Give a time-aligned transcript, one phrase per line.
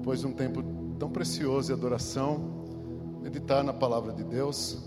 [0.00, 0.62] depois de um tempo
[0.98, 2.38] tão precioso de adoração,
[3.20, 4.78] meditar na palavra de Deus.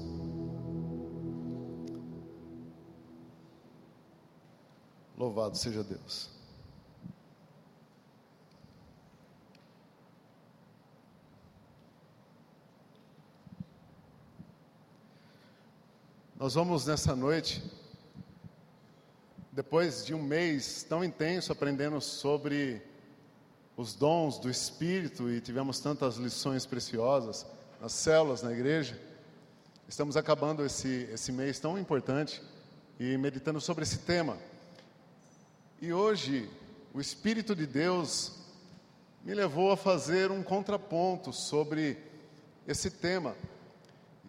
[5.15, 6.31] Louvado seja Deus.
[16.36, 17.64] Nós vamos nessa noite,
[19.52, 22.82] depois de um mês tão intenso aprendendo sobre
[23.76, 27.45] os dons do Espírito e tivemos tantas lições preciosas
[27.81, 28.99] nas células, na igreja,
[29.88, 32.41] estamos acabando esse, esse mês tão importante
[32.99, 34.38] e meditando sobre esse tema.
[35.81, 36.49] E hoje,
[36.93, 38.34] o Espírito de Deus
[39.23, 41.98] me levou a fazer um contraponto sobre
[42.67, 43.35] esse tema.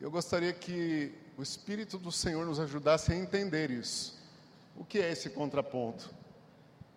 [0.01, 4.19] Eu gostaria que o Espírito do Senhor nos ajudasse a entender isso.
[4.77, 6.11] O que é esse contraponto?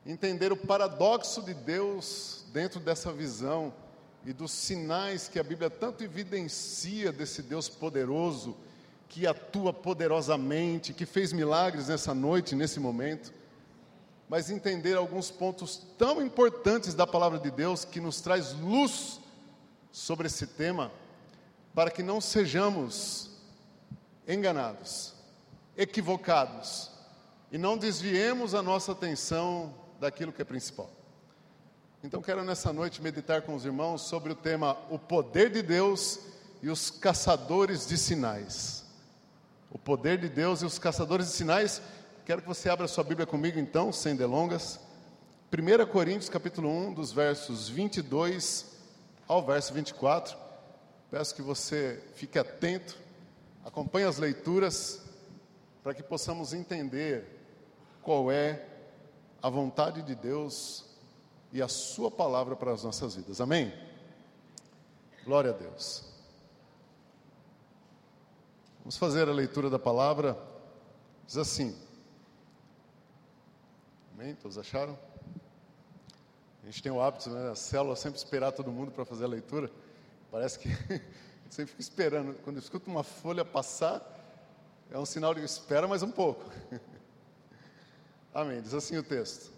[0.05, 3.74] Entender o paradoxo de Deus dentro dessa visão
[4.26, 8.58] e dos sinais que a Bíblia tanto evidencia desse Deus poderoso,
[9.08, 13.34] que atua poderosamente, que fez milagres nessa noite, nesse momento.
[14.28, 19.20] Mas entender alguns pontos tão importantes da palavra de Deus que nos traz luz
[19.92, 20.92] sobre esse tema,
[21.73, 23.30] para que não sejamos
[24.28, 25.14] enganados,
[25.78, 26.92] equivocados
[27.52, 30.97] e não desviemos a nossa atenção daquilo que é principal.
[32.03, 36.20] Então, quero nessa noite meditar com os irmãos sobre o tema O poder de Deus
[36.62, 38.86] e os caçadores de sinais.
[39.72, 41.81] O poder de Deus e os caçadores de sinais.
[42.26, 44.80] Quero que você abra sua Bíblia comigo então, sem delongas.
[45.52, 48.66] 1 Coríntios capítulo 1, dos versos 22
[49.28, 50.38] ao verso 24.
[51.09, 53.08] Peço que você fique atento
[53.67, 55.02] Acompanhe as leituras
[55.84, 57.26] para que possamos entender
[58.02, 58.66] qual é
[59.44, 60.86] a vontade de Deus
[61.52, 63.42] e a Sua palavra para as nossas vidas.
[63.42, 63.73] Amém?
[65.26, 66.04] Glória a Deus.
[68.80, 70.38] Vamos fazer a leitura da palavra.
[71.26, 71.77] Diz assim.
[74.14, 74.36] Amém?
[74.36, 74.98] Todos acharam?
[76.64, 77.54] A gente tem o hábito, né?
[77.55, 79.70] Célula sempre esperar todo mundo para fazer a leitura.
[80.32, 80.70] Parece que
[81.50, 82.33] Você fica esperando.
[82.44, 84.02] Quando escuta uma folha passar,
[84.92, 86.44] é um sinal de espera mais um pouco.
[88.33, 88.61] Amém.
[88.61, 89.52] Diz assim o texto.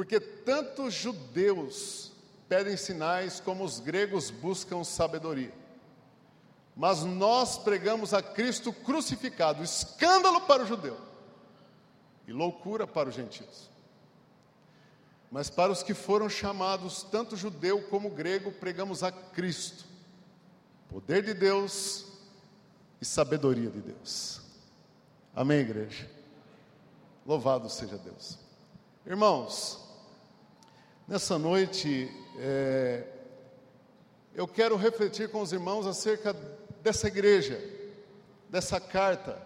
[0.00, 2.10] Porque tanto judeus
[2.48, 5.52] pedem sinais como os gregos buscam sabedoria.
[6.74, 10.96] Mas nós pregamos a Cristo crucificado, escândalo para o judeu
[12.26, 13.68] e loucura para os gentios.
[15.30, 19.84] Mas para os que foram chamados, tanto judeu como grego, pregamos a Cristo,
[20.88, 22.06] poder de Deus
[23.02, 24.40] e sabedoria de Deus.
[25.36, 26.10] Amém, igreja?
[27.26, 28.38] Louvado seja Deus.
[29.04, 29.89] Irmãos,
[31.10, 33.04] nessa noite, é,
[34.32, 36.32] eu quero refletir com os irmãos acerca
[36.84, 37.60] dessa igreja,
[38.48, 39.42] dessa carta,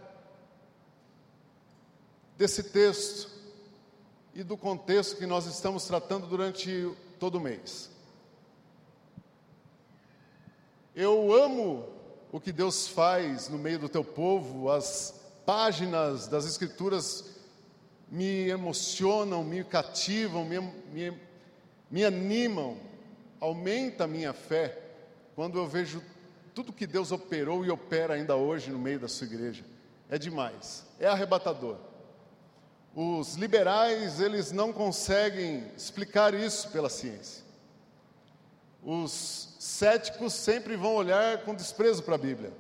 [2.37, 3.31] desse texto
[4.35, 7.91] e do contexto que nós estamos tratando durante todo o mês.
[10.95, 11.89] Eu amo
[12.31, 17.39] o que Deus faz no meio do teu povo, as páginas das Escrituras
[18.11, 20.61] me emocionam, me cativam, me,
[20.93, 21.19] me,
[21.95, 22.77] me animam,
[23.39, 24.77] aumenta a minha fé
[25.37, 26.03] quando eu vejo
[26.53, 29.65] tudo que Deus operou e opera ainda hoje no meio da sua igreja.
[30.11, 31.77] É demais, é arrebatador.
[32.97, 37.45] Os liberais, eles não conseguem explicar isso pela ciência.
[38.83, 42.53] Os céticos sempre vão olhar com desprezo para a Bíblia.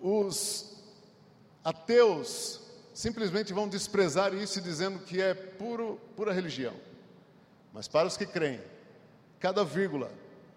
[0.00, 0.78] Os
[1.62, 2.63] ateus
[2.94, 6.72] simplesmente vão desprezar isso dizendo que é puro, pura religião.
[7.72, 8.60] Mas para os que creem,
[9.40, 10.10] cada vírgula,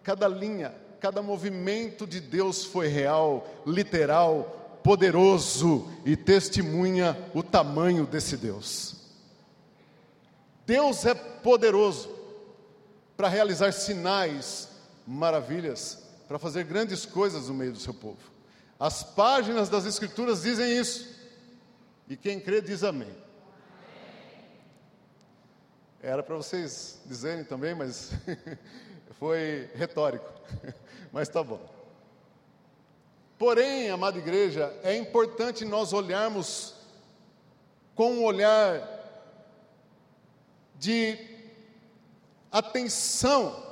[0.03, 8.37] cada linha, cada movimento de Deus foi real, literal, poderoso e testemunha o tamanho desse
[8.37, 8.95] Deus.
[10.65, 12.09] Deus é poderoso
[13.17, 14.69] para realizar sinais,
[15.07, 18.19] maravilhas, para fazer grandes coisas no meio do seu povo.
[18.79, 21.16] As páginas das Escrituras dizem isso,
[22.09, 23.13] e quem crê diz amém.
[26.01, 28.11] Era para vocês dizerem também, mas
[29.19, 30.31] foi retórico.
[31.11, 31.59] mas tá bom.
[33.37, 36.75] Porém, amada igreja, é importante nós olharmos
[37.93, 38.81] com um olhar
[40.75, 41.17] de
[42.51, 43.63] atenção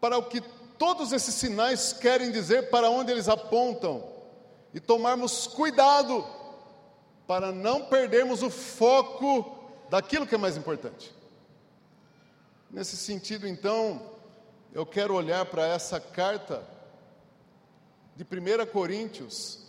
[0.00, 0.40] para o que
[0.78, 4.12] todos esses sinais querem dizer, para onde eles apontam,
[4.72, 6.24] e tomarmos cuidado
[7.26, 11.14] para não perdermos o foco daquilo que é mais importante.
[12.70, 14.10] Nesse sentido, então,
[14.72, 16.66] eu quero olhar para essa carta
[18.16, 19.60] de 1 Coríntios,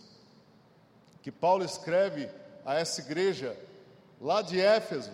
[1.22, 2.28] que Paulo escreve
[2.64, 3.56] a essa igreja
[4.20, 5.10] lá de Éfeso.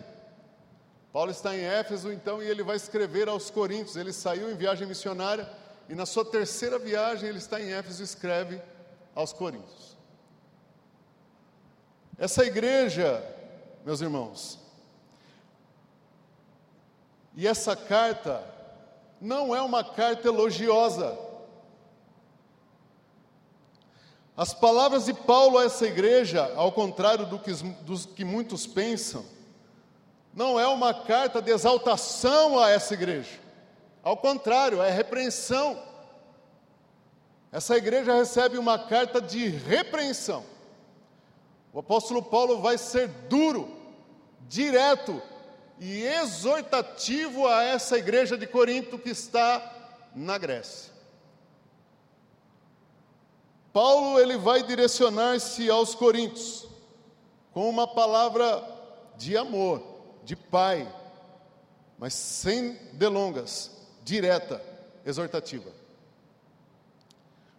[1.13, 3.97] Paulo está em Éfeso, então, e ele vai escrever aos Coríntios.
[3.97, 5.49] Ele saiu em viagem missionária
[5.89, 8.61] e na sua terceira viagem ele está em Éfeso e escreve
[9.15, 9.97] aos Coríntios.
[12.23, 13.21] Essa igreja,
[13.85, 14.57] meus irmãos,
[17.35, 18.41] e essa carta
[19.21, 21.19] não é uma carta elogiosa.
[24.37, 27.51] As palavras de Paulo a essa igreja, ao contrário do que,
[27.83, 29.25] dos que muitos pensam,
[30.33, 33.41] não é uma carta de exaltação a essa igreja.
[34.01, 35.77] Ao contrário, é repreensão.
[37.51, 40.52] Essa igreja recebe uma carta de repreensão.
[41.73, 43.69] O apóstolo Paulo vai ser duro,
[44.49, 45.23] direto
[45.79, 50.93] e exortativo a essa igreja de Corinto que está na Grécia.
[53.73, 56.69] Paulo ele vai direcionar-se aos coríntios
[57.53, 58.63] com uma palavra
[59.17, 59.83] de amor,
[60.25, 60.87] de pai,
[61.99, 63.71] mas sem delongas,
[64.05, 64.63] direta,
[65.07, 65.71] exortativa.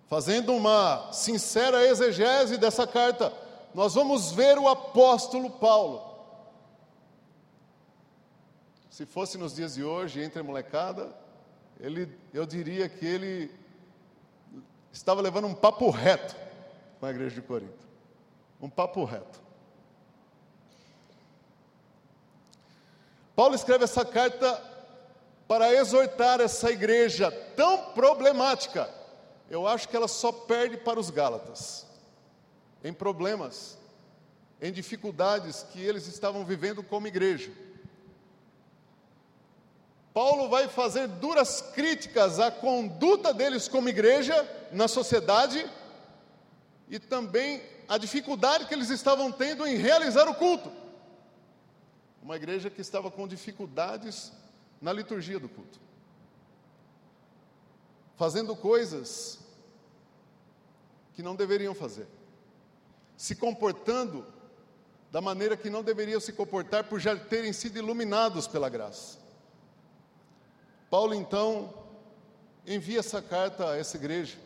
[0.08, 3.34] Fazendo uma sincera exegese dessa carta,
[3.74, 6.14] nós vamos ver o apóstolo Paulo.
[8.90, 11.16] Se fosse nos dias de hoje, entre a molecada,
[11.80, 13.52] ele, eu diria que ele
[14.92, 16.36] estava levando um papo reto
[17.00, 17.84] com a igreja de Corinto.
[18.62, 19.42] Um papo reto.
[23.36, 24.62] Paulo escreve essa carta
[25.48, 28.90] para exortar essa igreja tão problemática.
[29.50, 31.86] Eu acho que ela só perde para os Gálatas,
[32.84, 33.78] em problemas,
[34.62, 37.52] em dificuldades que eles estavam vivendo como igreja.
[40.14, 45.68] Paulo vai fazer duras críticas à conduta deles como igreja na sociedade
[46.88, 50.72] e também a dificuldade que eles estavam tendo em realizar o culto.
[52.22, 54.32] Uma igreja que estava com dificuldades
[54.80, 55.80] na liturgia do culto,
[58.16, 59.40] fazendo coisas
[61.14, 62.08] que não deveriam fazer,
[63.24, 64.28] se comportando
[65.10, 69.18] da maneira que não deveriam se comportar por já terem sido iluminados pela graça.
[70.90, 71.74] Paulo então
[72.68, 74.38] envia essa carta a essa igreja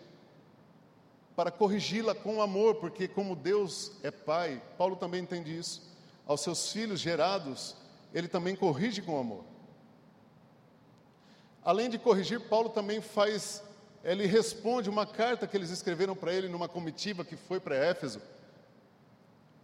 [1.36, 5.82] para corrigi-la com amor, porque como Deus é pai, Paulo também entende isso.
[6.28, 7.76] Aos seus filhos gerados,
[8.14, 9.44] ele também corrige com amor.
[11.64, 13.64] Além de corrigir, Paulo também faz,
[14.04, 18.22] ele responde uma carta que eles escreveram para ele numa comitiva que foi para Éfeso,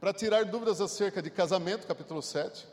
[0.03, 2.67] para tirar dúvidas acerca de casamento, capítulo 7,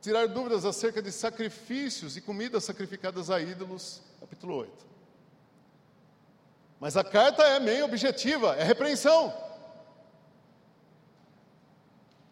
[0.00, 4.86] tirar dúvidas acerca de sacrifícios e comidas sacrificadas a ídolos, capítulo 8.
[6.80, 9.30] Mas a carta é meio objetiva, é repreensão.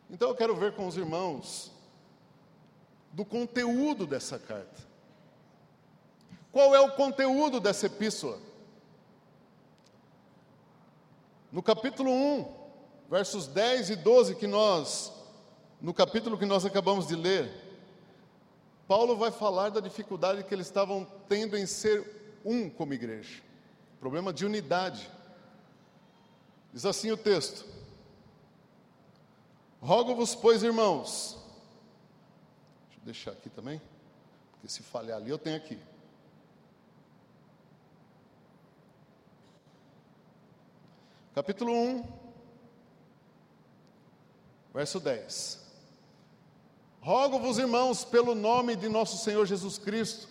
[0.08, 1.70] Então eu quero ver com os irmãos
[3.12, 4.82] do conteúdo dessa carta.
[6.50, 8.40] Qual é o conteúdo dessa epístola?
[11.52, 12.55] No capítulo 1,
[13.08, 15.12] versos 10 e 12 que nós
[15.80, 17.52] no capítulo que nós acabamos de ler,
[18.88, 23.42] Paulo vai falar da dificuldade que eles estavam tendo em ser um como igreja,
[24.00, 25.10] problema de unidade.
[26.72, 27.66] Diz assim o texto:
[29.80, 31.36] Rogo-vos, pois, irmãos,
[32.86, 33.80] deixa eu deixar aqui também,
[34.52, 35.78] porque se falhar ali eu tenho aqui.
[41.34, 42.25] Capítulo 1,
[44.76, 45.58] verso 10.
[47.00, 50.28] Rogo-vos, irmãos, pelo nome de nosso Senhor Jesus Cristo,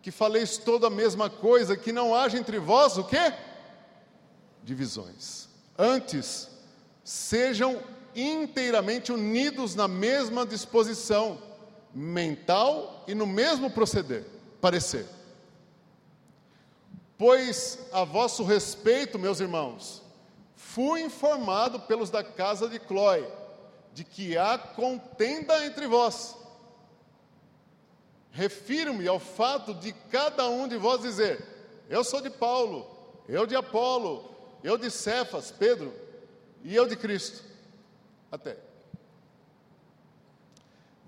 [0.00, 3.34] que faleis toda a mesma coisa, que não haja entre vós o quê?
[4.62, 5.50] Divisões.
[5.76, 6.48] Antes,
[7.04, 7.78] sejam
[8.16, 11.38] inteiramente unidos na mesma disposição
[11.94, 14.24] mental e no mesmo proceder,
[14.62, 15.06] parecer.
[17.18, 20.00] Pois a vosso respeito, meus irmãos,
[20.56, 23.30] fui informado pelos da casa de Clói,
[23.94, 26.36] de que há contenda entre vós.
[28.32, 31.42] Refiro-me ao fato de cada um de vós dizer:
[31.88, 34.28] Eu sou de Paulo, eu de Apolo,
[34.64, 35.94] eu de Cefas, Pedro,
[36.64, 37.44] e eu de Cristo.
[38.32, 38.58] Até.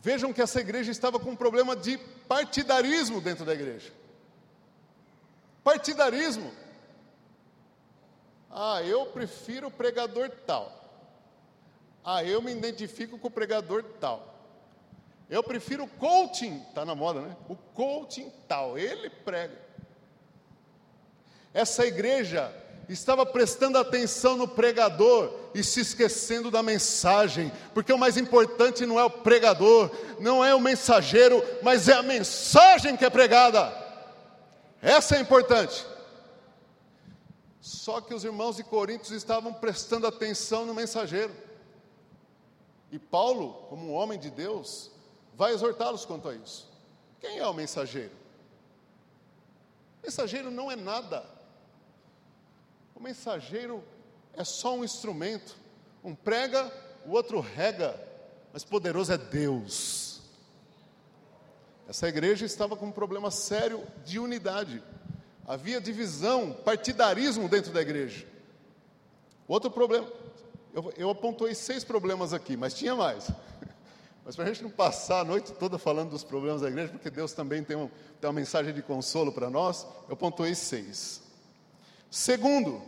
[0.00, 3.92] Vejam que essa igreja estava com um problema de partidarismo dentro da igreja.
[5.64, 6.52] Partidarismo.
[8.48, 10.85] Ah, eu prefiro o pregador tal.
[12.08, 14.32] Ah, eu me identifico com o pregador tal.
[15.28, 17.36] Eu prefiro o coaching, está na moda, né?
[17.48, 19.60] O coaching tal, ele prega.
[21.52, 22.54] Essa igreja
[22.88, 29.00] estava prestando atenção no pregador e se esquecendo da mensagem, porque o mais importante não
[29.00, 33.72] é o pregador, não é o mensageiro, mas é a mensagem que é pregada.
[34.80, 35.84] Essa é importante.
[37.60, 41.45] Só que os irmãos de Coríntios estavam prestando atenção no mensageiro.
[42.96, 44.90] E Paulo, como um homem de Deus,
[45.34, 46.66] vai exortá-los quanto a isso.
[47.20, 48.14] Quem é o mensageiro?
[50.00, 51.22] O mensageiro não é nada.
[52.94, 53.84] O mensageiro
[54.32, 55.58] é só um instrumento.
[56.02, 56.72] Um prega,
[57.04, 58.02] o outro rega,
[58.50, 60.22] mas poderoso é Deus.
[61.86, 64.82] Essa igreja estava com um problema sério de unidade.
[65.46, 68.26] Havia divisão, partidarismo dentro da igreja.
[69.46, 70.10] Outro problema,
[70.76, 73.30] eu, eu apontei seis problemas aqui, mas tinha mais.
[74.22, 77.08] Mas para a gente não passar a noite toda falando dos problemas da igreja, porque
[77.08, 77.86] Deus também tem, um,
[78.20, 81.22] tem uma mensagem de consolo para nós, eu pontuei seis.
[82.10, 82.82] Segundo,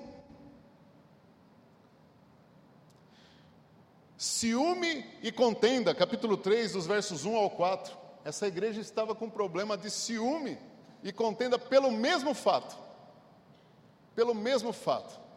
[4.17, 7.97] ciúme e contenda, capítulo 3, dos versos 1 ao 4.
[8.25, 10.59] Essa igreja estava com problema de ciúme
[11.05, 12.77] e contenda pelo mesmo fato.
[14.17, 15.28] Pelo mesmo fato.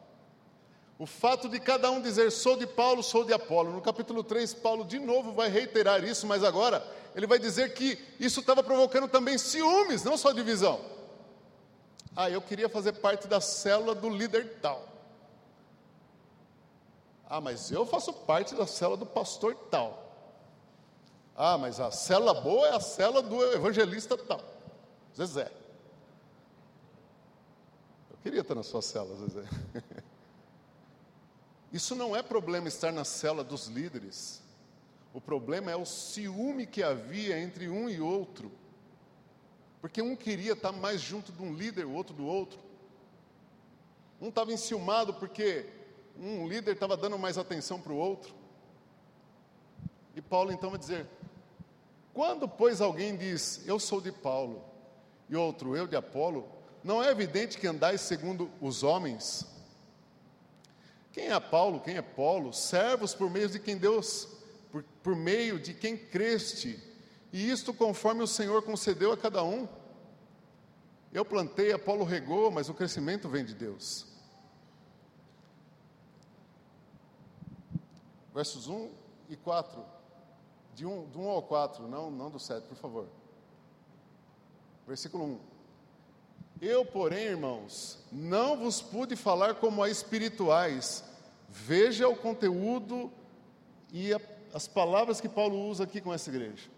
[1.02, 3.72] O fato de cada um dizer sou de Paulo, sou de Apolo.
[3.72, 7.98] No capítulo 3, Paulo de novo vai reiterar isso, mas agora ele vai dizer que
[8.20, 10.80] isso estava provocando também ciúmes, não só divisão.
[12.16, 14.88] Ah, eu queria fazer parte da célula do líder tal.
[17.28, 20.14] Ah, mas eu faço parte da célula do pastor tal.
[21.36, 24.40] Ah, mas a célula boa é a célula do evangelista tal.
[25.18, 25.52] Zezé.
[28.12, 29.44] Eu queria estar na sua célula, Zezé.
[31.72, 34.42] Isso não é problema estar na célula dos líderes.
[35.14, 38.52] O problema é o ciúme que havia entre um e outro.
[39.80, 42.60] Porque um queria estar mais junto de um líder, o outro do outro.
[44.22, 45.66] Um estava enciumado porque
[46.18, 48.34] um líder estava dando mais atenção para o outro.
[50.16, 51.08] E Paulo então vai dizer:
[52.14, 54.64] quando, pois, alguém diz, eu sou de Paulo,
[55.30, 56.48] e outro, eu de Apolo,
[56.84, 59.48] não é evidente que andais segundo os homens?
[61.12, 62.54] Quem é Paulo, quem é Paulo?
[62.54, 64.28] Servos por meio de quem Deus,
[64.72, 66.82] por, por meio de quem creste,
[67.34, 69.68] e isto conforme o Senhor concedeu a cada um.
[71.12, 74.06] Eu plantei, Apolo regou, mas o crescimento vem de Deus.
[78.34, 78.90] Versos 1
[79.30, 79.84] e 4.
[80.74, 83.08] De 1, de 1 ao 4, não, não do 7, por favor.
[84.88, 85.51] Versículo 1.
[86.62, 91.04] Eu, porém, irmãos, não vos pude falar como a espirituais.
[91.50, 93.12] Veja o conteúdo
[93.92, 94.22] e a,
[94.54, 96.70] as palavras que Paulo usa aqui com essa igreja.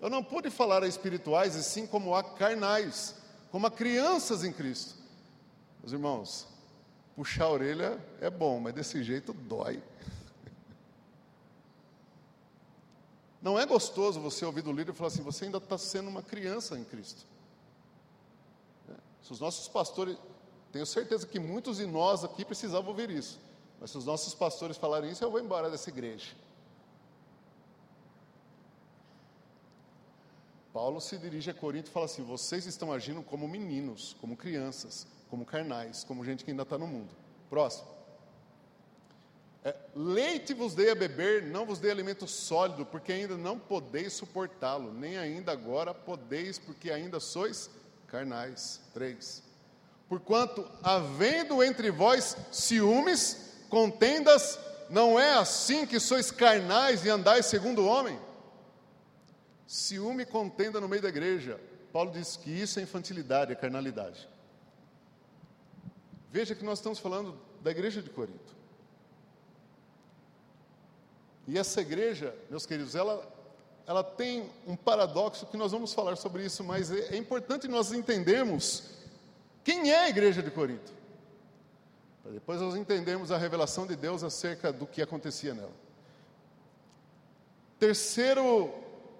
[0.00, 3.16] Eu não pude falar a espirituais, e sim como a carnais,
[3.50, 4.94] como a crianças em Cristo.
[5.80, 6.46] Meus irmãos,
[7.16, 9.82] puxar a orelha é bom, mas desse jeito dói.
[13.42, 16.22] Não é gostoso você ouvir do líder e falar assim: você ainda está sendo uma
[16.22, 17.26] criança em Cristo.
[19.26, 20.16] Se os nossos pastores,
[20.70, 23.40] tenho certeza que muitos de nós aqui precisavam ouvir isso,
[23.80, 26.28] mas se os nossos pastores falarem isso, eu vou embora dessa igreja.
[30.72, 35.08] Paulo se dirige a Corinto e fala assim: vocês estão agindo como meninos, como crianças,
[35.28, 37.12] como carnais, como gente que ainda está no mundo.
[37.50, 37.88] Próximo.
[39.64, 44.12] É, leite vos dei a beber, não vos dei alimento sólido, porque ainda não podeis
[44.12, 47.68] suportá-lo, nem ainda agora podeis, porque ainda sois
[48.06, 48.80] carnais.
[48.94, 49.42] 3.
[50.08, 54.58] Porquanto, havendo entre vós ciúmes, contendas,
[54.88, 58.18] não é assim que sois carnais e andais segundo o homem?
[59.66, 61.60] Ciúme e contenda no meio da igreja.
[61.92, 64.28] Paulo diz que isso é infantilidade, é carnalidade.
[66.30, 68.54] Veja que nós estamos falando da igreja de Corinto.
[71.48, 73.26] E essa igreja, meus queridos, ela,
[73.86, 77.92] ela tem um paradoxo que nós vamos falar sobre isso, mas é, é importante nós
[77.92, 78.90] entendermos
[79.62, 80.92] quem é a igreja de Corinto.
[82.22, 85.70] Para depois nós entendermos a revelação de Deus acerca do que acontecia nela.
[87.78, 88.72] Terceiro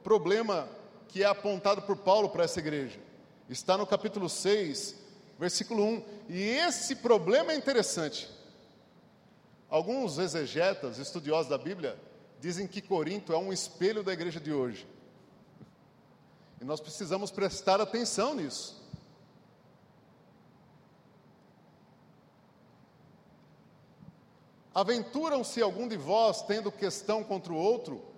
[0.02, 0.68] problema
[1.08, 2.98] que é apontado por Paulo para essa igreja.
[3.48, 4.96] Está no capítulo 6,
[5.38, 6.04] versículo 1.
[6.28, 8.28] E esse problema é interessante.
[9.70, 11.96] Alguns exegetas, estudiosos da Bíblia,
[12.40, 14.86] dizem que Corinto é um espelho da igreja de hoje.
[16.60, 18.82] E nós precisamos prestar atenção nisso.
[24.74, 28.16] Aventuram-se algum de vós tendo questão contra o outro?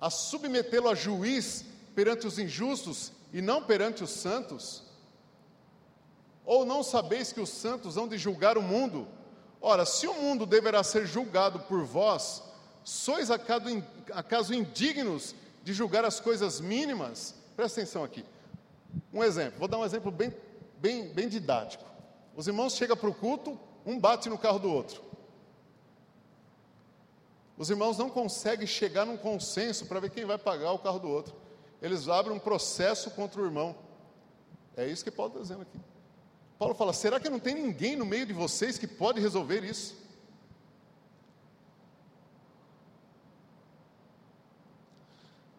[0.00, 1.64] a submetê-lo a juiz
[1.94, 4.82] perante os injustos e não perante os santos?
[6.44, 9.08] Ou não sabeis que os santos hão de julgar o mundo?
[9.60, 12.42] Ora, se o mundo deverá ser julgado por vós,
[12.86, 17.34] sois acaso indignos de julgar as coisas mínimas?
[17.56, 18.24] Presta atenção aqui.
[19.12, 20.32] Um exemplo, vou dar um exemplo bem,
[20.78, 21.84] bem, bem didático.
[22.36, 25.02] Os irmãos chegam para o culto, um bate no carro do outro.
[27.58, 31.08] Os irmãos não conseguem chegar num consenso para ver quem vai pagar o carro do
[31.08, 31.34] outro.
[31.82, 33.74] Eles abrem um processo contra o irmão.
[34.76, 35.80] É isso que Paulo está dizendo aqui.
[36.56, 40.05] Paulo fala: será que não tem ninguém no meio de vocês que pode resolver isso?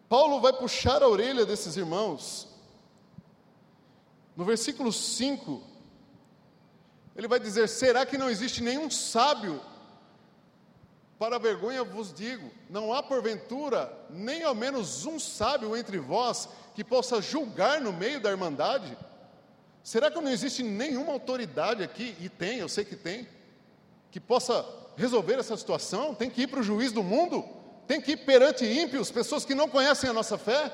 [0.08, 2.48] Paulo vai puxar a orelha desses irmãos.
[4.34, 5.62] No versículo 5,
[7.14, 9.60] ele vai dizer: Será que não existe nenhum sábio?
[11.18, 16.84] Para vergonha vos digo: não há porventura nem ao menos um sábio entre vós que
[16.84, 18.96] possa julgar no meio da irmandade?
[19.82, 23.26] Será que não existe nenhuma autoridade aqui, e tem, eu sei que tem,
[24.10, 24.64] que possa
[24.96, 26.14] resolver essa situação?
[26.14, 27.57] Tem que ir para o juiz do mundo?
[27.88, 30.70] Tem que ir perante ímpios, pessoas que não conhecem a nossa fé?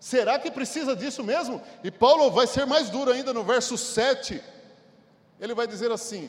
[0.00, 1.62] Será que precisa disso mesmo?
[1.84, 4.42] E Paulo vai ser mais duro ainda no verso 7.
[5.40, 6.28] Ele vai dizer assim: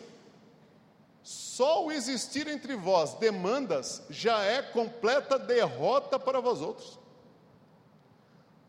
[1.23, 6.99] só o existir entre vós demandas já é completa derrota para vós outros.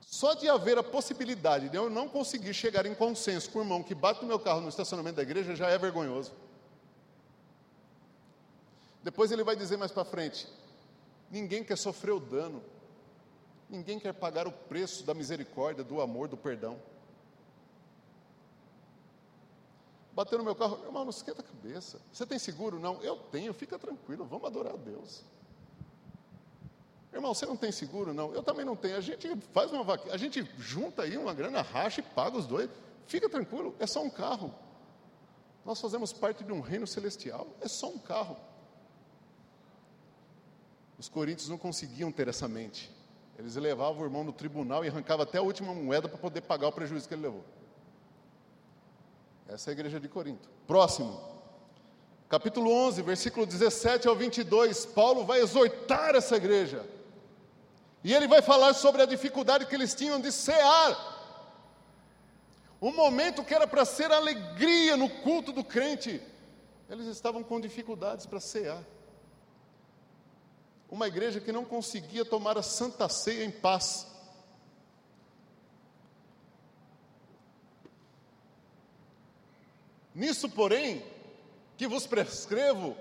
[0.00, 3.82] Só de haver a possibilidade de eu não conseguir chegar em consenso com o irmão
[3.82, 6.32] que bate no meu carro no estacionamento da igreja já é vergonhoso.
[9.02, 10.48] Depois ele vai dizer mais para frente:
[11.30, 12.62] ninguém quer sofrer o dano,
[13.68, 16.80] ninguém quer pagar o preço da misericórdia, do amor, do perdão.
[20.12, 22.00] Bateu no meu carro, irmão, não esquenta a cabeça.
[22.10, 22.80] Você tem seguro?
[22.80, 25.22] Não, eu tenho, fica tranquilo, vamos adorar a Deus.
[27.12, 28.12] Irmão, você não tem seguro?
[28.12, 28.96] Não, eu também não tenho.
[28.96, 32.70] A gente faz uma a gente junta aí uma grana, racha e paga os dois.
[33.06, 34.54] Fica tranquilo, é só um carro.
[35.64, 38.36] Nós fazemos parte de um reino celestial, é só um carro.
[40.98, 42.90] Os coríntios não conseguiam ter essa mente.
[43.38, 46.68] Eles levavam o irmão no tribunal e arrancavam até a última moeda para poder pagar
[46.68, 47.44] o prejuízo que ele levou.
[49.46, 50.48] Essa é a igreja de Corinto.
[50.66, 51.20] Próximo.
[52.28, 54.86] Capítulo 11, versículo 17 ao 22.
[54.86, 56.84] Paulo vai exortar essa igreja.
[58.02, 61.14] E ele vai falar sobre a dificuldade que eles tinham de cear.
[62.80, 66.20] Um momento que era para ser alegria no culto do crente,
[66.88, 68.82] eles estavam com dificuldades para cear.
[70.90, 74.06] Uma igreja que não conseguia tomar a santa ceia em paz.
[80.14, 81.04] Nisso, porém,
[81.76, 82.96] que vos prescrevo,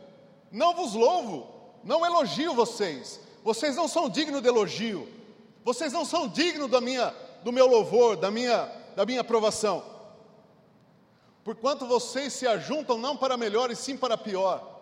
[0.51, 1.47] não vos louvo,
[1.83, 5.07] não elogio vocês, vocês não são dignos de elogio.
[5.65, 7.11] Vocês não são dignos da minha,
[7.43, 9.83] do meu louvor, da minha, da minha aprovação.
[11.43, 14.74] Porquanto vocês se ajuntam não para melhor e sim para pior.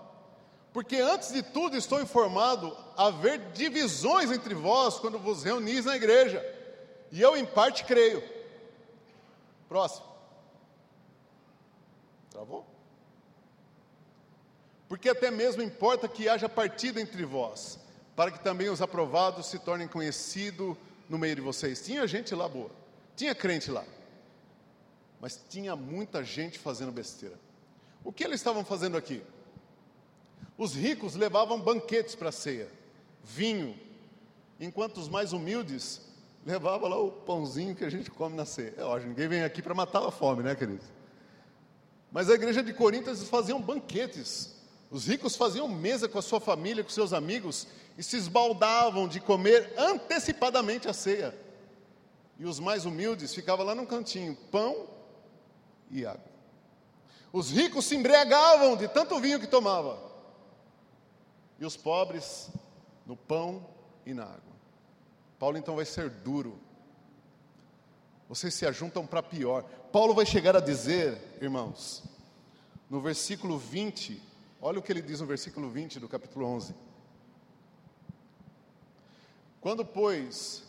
[0.74, 6.44] Porque antes de tudo estou informado haver divisões entre vós quando vos reunis na igreja.
[7.12, 8.24] E eu em parte creio.
[9.70, 10.08] Próximo.
[12.32, 12.66] Travou?
[14.90, 17.80] Porque até mesmo importa que haja partida entre vós
[18.16, 20.76] para que também os aprovados se tornem conhecidos
[21.10, 21.84] no meio de vocês.
[21.84, 22.70] Tinha gente lá boa,
[23.16, 23.84] tinha crente lá,
[25.20, 27.40] mas tinha muita gente fazendo besteira.
[28.04, 29.24] O que eles estavam fazendo aqui?
[30.58, 32.70] Os ricos levavam banquetes para a ceia,
[33.24, 33.76] vinho,
[34.60, 36.02] enquanto os mais humildes
[36.46, 38.74] levavam lá o pãozinho que a gente come na ceia.
[38.78, 40.86] É lógico, ninguém vem aqui para matar a fome, né, queridos?
[42.12, 44.54] Mas a igreja de Corinto eles faziam banquetes.
[44.92, 49.20] Os ricos faziam mesa com a sua família, com seus amigos, e se esbaldavam de
[49.20, 51.36] comer antecipadamente a ceia.
[52.38, 54.88] E os mais humildes ficavam lá no cantinho, pão
[55.90, 56.32] e água.
[57.32, 60.13] Os ricos se embriagavam de tanto vinho que tomava.
[61.60, 62.50] E os pobres
[63.06, 63.66] no pão
[64.06, 64.54] e na água.
[65.40, 66.58] Paulo então vai ser duro.
[68.28, 69.64] Vocês se ajuntam para pior.
[69.92, 72.04] Paulo vai chegar a dizer, irmãos,
[72.90, 74.22] no versículo 20,
[74.62, 76.74] olha o que ele diz no versículo 20 do capítulo 11.
[79.60, 80.64] Quando, pois,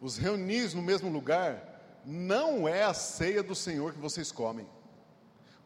[0.00, 4.66] os reunis no mesmo lugar, não é a ceia do Senhor que vocês comem.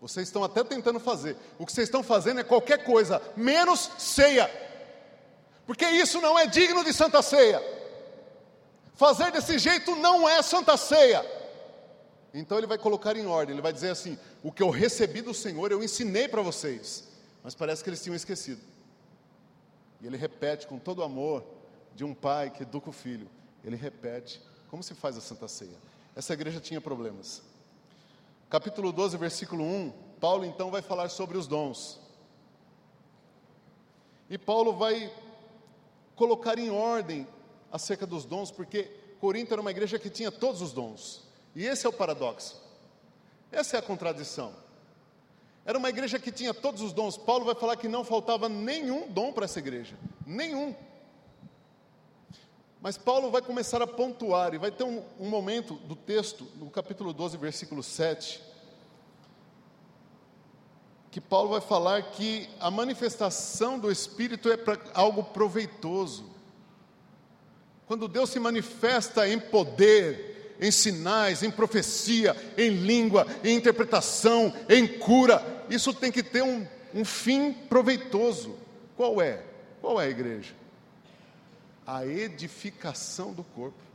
[0.06, 1.36] Vocês estão até tentando fazer.
[1.58, 4.48] O que vocês estão fazendo é qualquer coisa, menos ceia.
[5.66, 7.60] Porque isso não é digno de santa ceia.
[8.94, 11.26] Fazer desse jeito não é santa ceia.
[12.32, 15.34] Então ele vai colocar em ordem, ele vai dizer assim: o que eu recebi do
[15.34, 17.08] Senhor eu ensinei para vocês.
[17.42, 18.60] Mas parece que eles tinham esquecido.
[20.00, 21.44] E ele repete com todo amor,
[21.96, 23.28] de um pai que educa o filho.
[23.64, 25.76] Ele repete como se faz a Santa Ceia.
[26.14, 27.42] Essa igreja tinha problemas.
[28.48, 31.98] Capítulo 12, versículo 1, Paulo então vai falar sobre os dons.
[34.30, 35.12] E Paulo vai
[36.14, 37.26] colocar em ordem
[37.72, 38.84] acerca dos dons, porque
[39.20, 41.24] Corinto era uma igreja que tinha todos os dons.
[41.54, 42.62] E esse é o paradoxo.
[43.50, 44.52] Essa é a contradição.
[45.64, 47.16] Era uma igreja que tinha todos os dons.
[47.16, 49.96] Paulo vai falar que não faltava nenhum dom para essa igreja.
[50.24, 50.74] Nenhum.
[52.86, 56.70] Mas Paulo vai começar a pontuar, e vai ter um, um momento do texto, no
[56.70, 58.40] capítulo 12, versículo 7,
[61.10, 64.56] que Paulo vai falar que a manifestação do Espírito é
[64.94, 66.30] algo proveitoso.
[67.88, 74.86] Quando Deus se manifesta em poder, em sinais, em profecia, em língua, em interpretação, em
[74.86, 78.54] cura, isso tem que ter um, um fim proveitoso.
[78.96, 79.42] Qual é?
[79.80, 80.54] Qual é a igreja?
[81.86, 83.86] A edificação do corpo.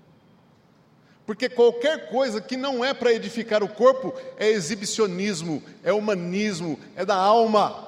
[1.26, 7.06] Porque qualquer coisa que não é para edificar o corpo é exibicionismo, é humanismo, é
[7.06, 7.88] da alma.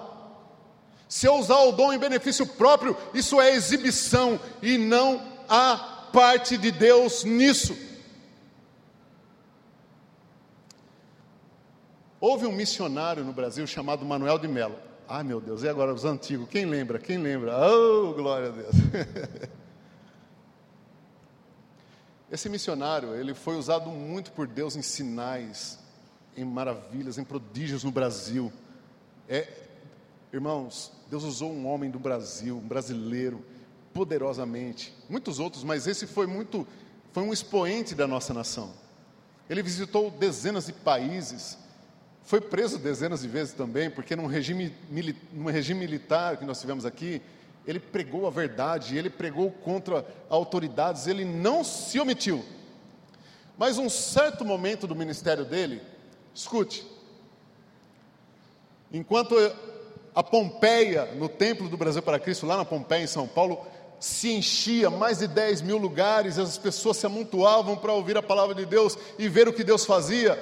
[1.10, 6.58] Se eu usar o dom em benefício próprio, isso é exibição e não há parte
[6.58, 7.78] de Deus nisso.
[12.20, 14.78] Houve um missionário no Brasil chamado Manuel de Mello.
[15.08, 16.48] Ai meu Deus, e agora os antigos?
[16.50, 16.98] Quem lembra?
[16.98, 17.54] Quem lembra?
[17.70, 18.74] Oh, glória a Deus.
[22.34, 25.78] Esse missionário, ele foi usado muito por Deus em sinais,
[26.36, 28.52] em maravilhas, em prodígios no Brasil.
[29.30, 29.48] É,
[30.34, 33.46] irmãos, Deus usou um homem do Brasil, um brasileiro,
[33.94, 34.92] poderosamente.
[35.08, 36.68] Muitos outros, mas esse foi muito,
[37.12, 38.74] foi um expoente da nossa nação.
[39.48, 41.56] Ele visitou dezenas de países,
[42.24, 44.76] foi preso dezenas de vezes também, porque num regime,
[45.32, 47.22] num regime militar que nós tivemos aqui,
[47.66, 52.44] ele pregou a verdade, ele pregou contra autoridades, ele não se omitiu.
[53.58, 55.82] Mas um certo momento do ministério dele,
[56.34, 56.86] escute,
[58.92, 59.36] enquanto
[60.14, 63.66] a Pompeia, no Templo do Brasil para Cristo, lá na Pompeia, em São Paulo,
[64.00, 68.54] se enchia, mais de 10 mil lugares, as pessoas se amontoavam para ouvir a palavra
[68.54, 70.42] de Deus e ver o que Deus fazia.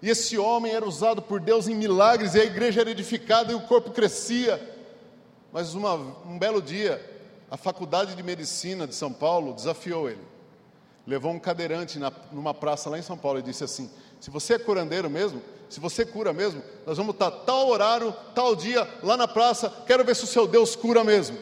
[0.00, 3.54] E esse homem era usado por Deus em milagres, e a igreja era edificada e
[3.56, 4.77] o corpo crescia.
[5.52, 7.04] Mas uma, um belo dia,
[7.50, 10.22] a Faculdade de Medicina de São Paulo desafiou ele.
[11.06, 14.54] Levou um cadeirante na, numa praça lá em São Paulo e disse assim: Se você
[14.54, 19.16] é curandeiro mesmo, se você cura mesmo, nós vamos estar tal horário, tal dia, lá
[19.16, 21.38] na praça, quero ver se o seu Deus cura mesmo.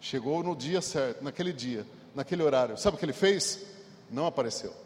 [0.00, 2.78] Chegou no dia certo, naquele dia, naquele horário.
[2.78, 3.66] Sabe o que ele fez?
[4.10, 4.85] Não apareceu.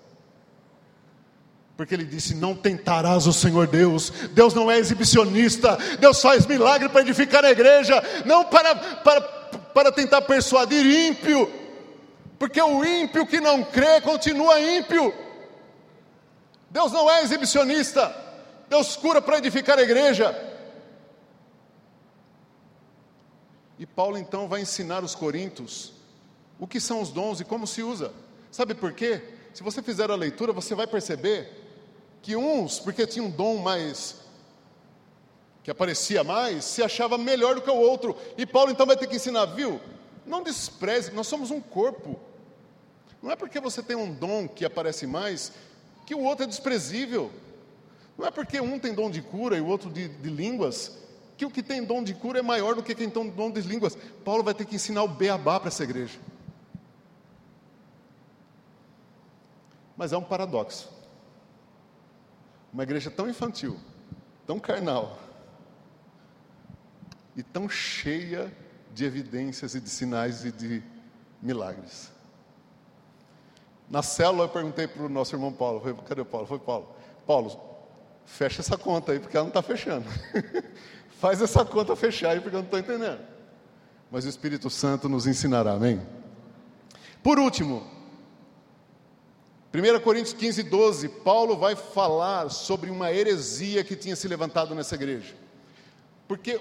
[1.80, 4.10] Porque ele disse: Não tentarás o Senhor Deus.
[4.32, 5.78] Deus não é exibicionista.
[5.98, 11.50] Deus faz milagre para edificar a igreja, não para, para, para tentar persuadir ímpio.
[12.38, 15.14] Porque o ímpio que não crê continua ímpio.
[16.68, 18.14] Deus não é exibicionista.
[18.68, 20.38] Deus cura para edificar a igreja.
[23.78, 25.94] E Paulo então vai ensinar os coríntios
[26.58, 28.12] o que são os dons e como se usa.
[28.50, 29.22] Sabe por quê?
[29.54, 31.59] Se você fizer a leitura, você vai perceber
[32.22, 34.20] que uns, porque tinham um dom mais
[35.62, 38.16] que aparecia mais, se achava melhor do que o outro.
[38.36, 39.80] E Paulo então vai ter que ensinar, viu?
[40.24, 42.18] Não despreze, nós somos um corpo.
[43.22, 45.52] Não é porque você tem um dom que aparece mais
[46.06, 47.30] que o outro é desprezível.
[48.16, 50.98] Não é porque um tem dom de cura e o outro de, de línguas
[51.36, 53.62] que o que tem dom de cura é maior do que quem tem dom de
[53.62, 53.96] línguas.
[54.24, 56.18] Paulo vai ter que ensinar o beabá para essa igreja.
[59.96, 60.99] Mas é um paradoxo.
[62.72, 63.78] Uma igreja tão infantil,
[64.46, 65.18] tão carnal
[67.36, 68.52] e tão cheia
[68.94, 70.82] de evidências e de sinais e de
[71.40, 72.12] milagres.
[73.88, 76.46] Na célula eu perguntei para o nosso irmão Paulo, falei, cadê o Paulo?
[76.46, 76.94] Foi Paulo.
[77.26, 77.60] Paulo,
[78.24, 80.06] fecha essa conta aí, porque ela não está fechando.
[81.18, 83.20] Faz essa conta fechar aí, porque eu não estou entendendo.
[84.10, 86.00] Mas o Espírito Santo nos ensinará, amém?
[87.22, 87.86] Por último,
[89.72, 94.96] 1 Coríntios 15, 12, Paulo vai falar sobre uma heresia que tinha se levantado nessa
[94.96, 95.32] igreja.
[96.26, 96.60] Porque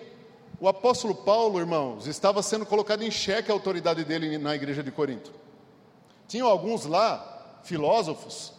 [0.60, 4.92] o apóstolo Paulo, irmãos, estava sendo colocado em xeque a autoridade dele na igreja de
[4.92, 5.32] Corinto.
[6.28, 8.54] Tinham alguns lá, filósofos,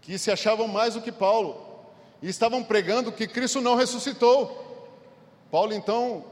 [0.00, 1.68] que se achavam mais do que Paulo,
[2.22, 4.88] e estavam pregando que Cristo não ressuscitou.
[5.50, 6.24] Paulo então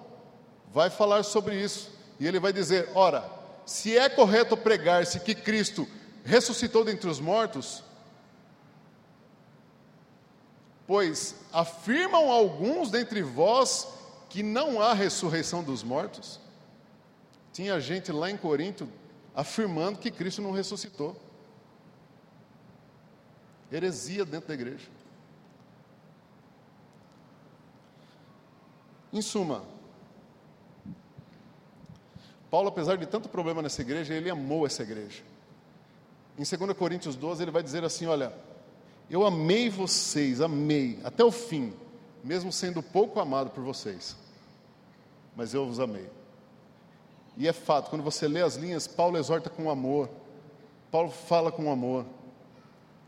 [0.72, 3.30] vai falar sobre isso, e ele vai dizer: ora,
[3.66, 6.05] se é correto pregar-se que Cristo ressuscitou
[6.84, 7.84] dentre os mortos?
[10.86, 13.88] Pois afirmam alguns dentre vós
[14.28, 16.40] que não há ressurreição dos mortos?
[17.52, 18.88] Tinha gente lá em Corinto
[19.34, 21.16] afirmando que Cristo não ressuscitou.
[23.70, 24.86] Heresia dentro da igreja.
[29.12, 29.64] Em suma,
[32.50, 35.22] Paulo, apesar de tanto problema nessa igreja, ele amou essa igreja.
[36.38, 38.32] Em 2 Coríntios 12, ele vai dizer assim: Olha,
[39.08, 41.72] eu amei vocês, amei, até o fim,
[42.22, 44.16] mesmo sendo pouco amado por vocês,
[45.34, 46.08] mas eu vos amei.
[47.36, 50.08] E é fato, quando você lê as linhas, Paulo exorta com amor,
[50.90, 52.04] Paulo fala com amor,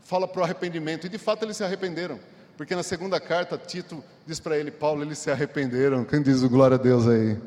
[0.01, 2.19] fala para o arrependimento, e de fato eles se arrependeram,
[2.55, 6.03] porque na segunda carta, Tito diz para ele: Paulo, eles se arrependeram.
[6.03, 7.37] Quem diz o glória a Deus aí?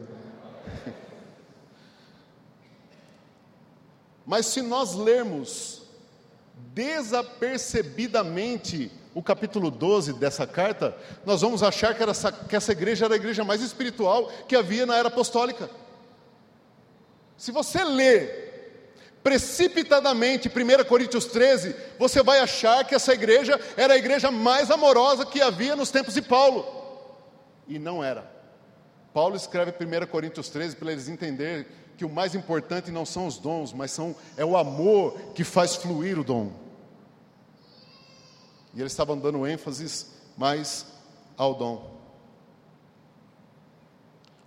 [4.26, 5.82] Mas se nós lermos
[6.74, 13.14] desapercebidamente o capítulo 12 dessa carta, nós vamos achar que, essa, que essa igreja era
[13.14, 15.68] a igreja mais espiritual que havia na era apostólica.
[17.36, 18.42] Se você ler
[19.22, 25.26] precipitadamente 1 Coríntios 13, você vai achar que essa igreja era a igreja mais amorosa
[25.26, 26.66] que havia nos tempos de Paulo.
[27.68, 28.30] E não era.
[29.12, 33.38] Paulo escreve 1 Coríntios 13 para eles entenderem que o mais importante não são os
[33.38, 36.52] dons, mas são, é o amor que faz fluir o dom.
[38.74, 40.86] E eles estavam dando ênfase mais
[41.36, 41.90] ao dom.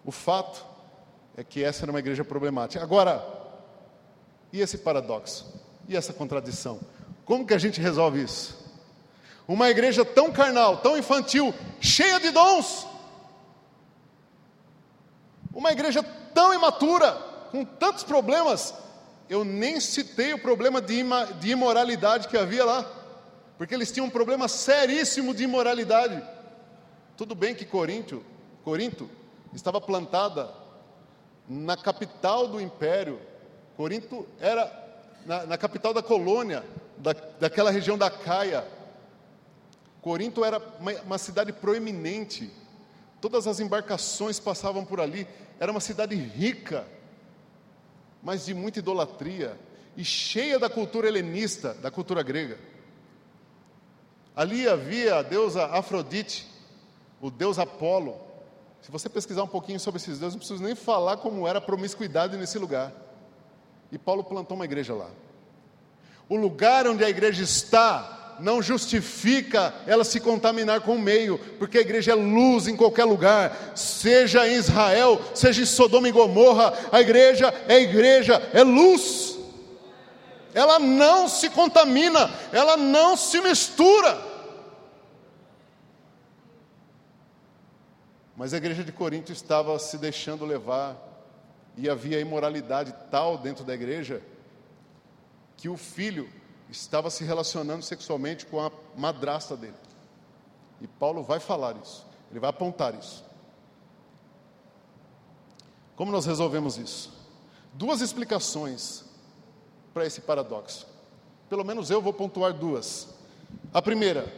[0.04, 0.66] O fato
[1.38, 2.84] é que essa era uma igreja problemática.
[2.84, 3.26] Agora,
[4.52, 5.54] e esse paradoxo?
[5.88, 6.80] E essa contradição?
[7.26, 8.64] Como que a gente resolve isso?
[9.48, 12.88] Uma igreja tão carnal, tão infantil, cheia de dons.
[15.54, 16.04] Uma igreja
[16.34, 17.18] tão imatura,
[17.56, 18.74] com tantos problemas.
[19.30, 23.06] Eu nem citei o problema de imoralidade que havia lá
[23.58, 26.22] porque eles tinham um problema seríssimo de imoralidade.
[27.15, 28.24] Tudo bem que Corinto,
[28.63, 29.10] Corinto
[29.54, 30.50] estava plantada
[31.48, 33.20] na capital do império.
[33.78, 34.72] Corinto era
[35.26, 36.65] na, na capital da colônia,
[36.98, 38.65] da, daquela região da Caia.
[40.02, 42.52] Corinto era uma, uma cidade proeminente.
[43.22, 45.26] Todas as embarcações passavam por ali.
[45.60, 46.86] Era uma cidade rica,
[48.26, 49.56] mas de muita idolatria
[49.96, 52.58] e cheia da cultura helenista, da cultura grega.
[54.36, 56.48] Ali havia a deusa Afrodite,
[57.22, 58.20] o deus Apolo.
[58.82, 61.62] Se você pesquisar um pouquinho sobre esses deuses, não preciso nem falar como era a
[61.62, 62.92] promiscuidade nesse lugar.
[63.92, 65.10] E Paulo plantou uma igreja lá.
[66.28, 71.78] O lugar onde a igreja está não justifica ela se contaminar com o meio, porque
[71.78, 76.74] a igreja é luz em qualquer lugar, seja em Israel, seja em Sodoma e Gomorra,
[76.91, 79.36] a igreja é igreja, é luz
[80.56, 84.17] ela não se contamina, ela não se mistura.
[88.38, 90.95] Mas a igreja de Corinto estava se deixando levar,
[91.76, 94.21] e havia imoralidade tal dentro da igreja,
[95.58, 96.30] que o filho
[96.76, 99.76] estava se relacionando sexualmente com a madrasta dele.
[100.82, 103.24] E Paulo vai falar isso, ele vai apontar isso.
[105.96, 107.12] Como nós resolvemos isso?
[107.74, 109.04] Duas explicações
[109.94, 110.86] para esse paradoxo.
[111.50, 113.08] Pelo menos eu vou pontuar duas.
[113.74, 114.34] A primeira,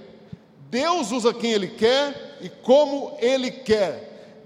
[0.69, 4.43] Deus usa quem Ele quer e como Ele quer.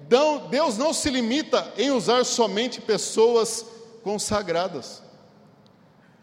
[0.49, 3.65] Deus não se limita em usar somente pessoas
[4.03, 5.01] consagradas.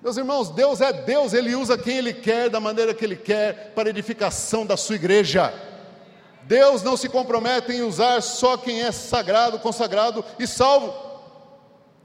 [0.00, 3.72] Meus irmãos, Deus é Deus, Ele usa quem Ele quer, da maneira que Ele quer,
[3.74, 5.52] para edificação da sua igreja.
[6.44, 10.94] Deus não se compromete em usar só quem é sagrado, consagrado e salvo.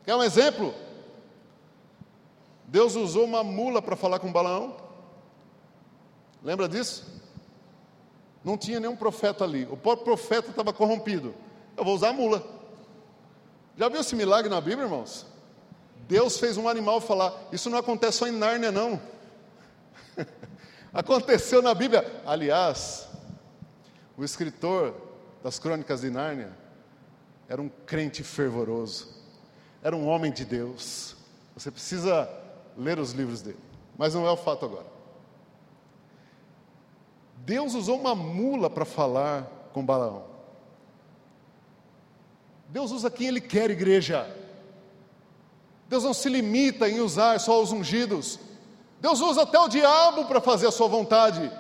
[0.04, 0.74] Quer um exemplo?
[2.66, 4.76] Deus usou uma mula para falar com Balaão.
[6.44, 7.06] Lembra disso?
[8.44, 9.66] Não tinha nenhum profeta ali.
[9.72, 11.34] O próprio profeta estava corrompido.
[11.78, 12.44] Eu vou usar a mula.
[13.78, 15.26] Já viu esse milagre na Bíblia, irmãos?
[16.08, 17.34] Deus fez um animal falar.
[17.52, 19.02] Isso não acontece só em Nárnia, não.
[20.94, 22.22] Aconteceu na Bíblia.
[22.26, 23.08] Aliás,
[24.18, 24.96] o escritor
[25.44, 26.52] das crônicas de Nárnia
[27.48, 29.10] era um crente fervoroso.
[29.82, 31.16] Era um homem de Deus.
[31.56, 32.30] Você precisa
[32.78, 33.60] ler os livros dele.
[33.98, 34.94] Mas não é o fato agora.
[37.38, 40.26] Deus usou uma mula para falar com Balaão.
[42.70, 44.26] Deus usa quem Ele quer, igreja.
[45.94, 48.40] Deus não se limita em usar só os ungidos.
[49.00, 51.52] Deus usa até o diabo para fazer a sua vontade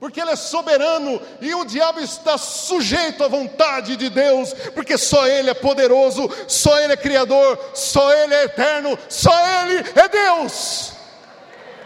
[0.00, 5.26] porque Ele é soberano e o diabo está sujeito à vontade de Deus, porque só
[5.26, 10.92] Ele é poderoso, só Ele é Criador, só Ele é eterno, só Ele é Deus,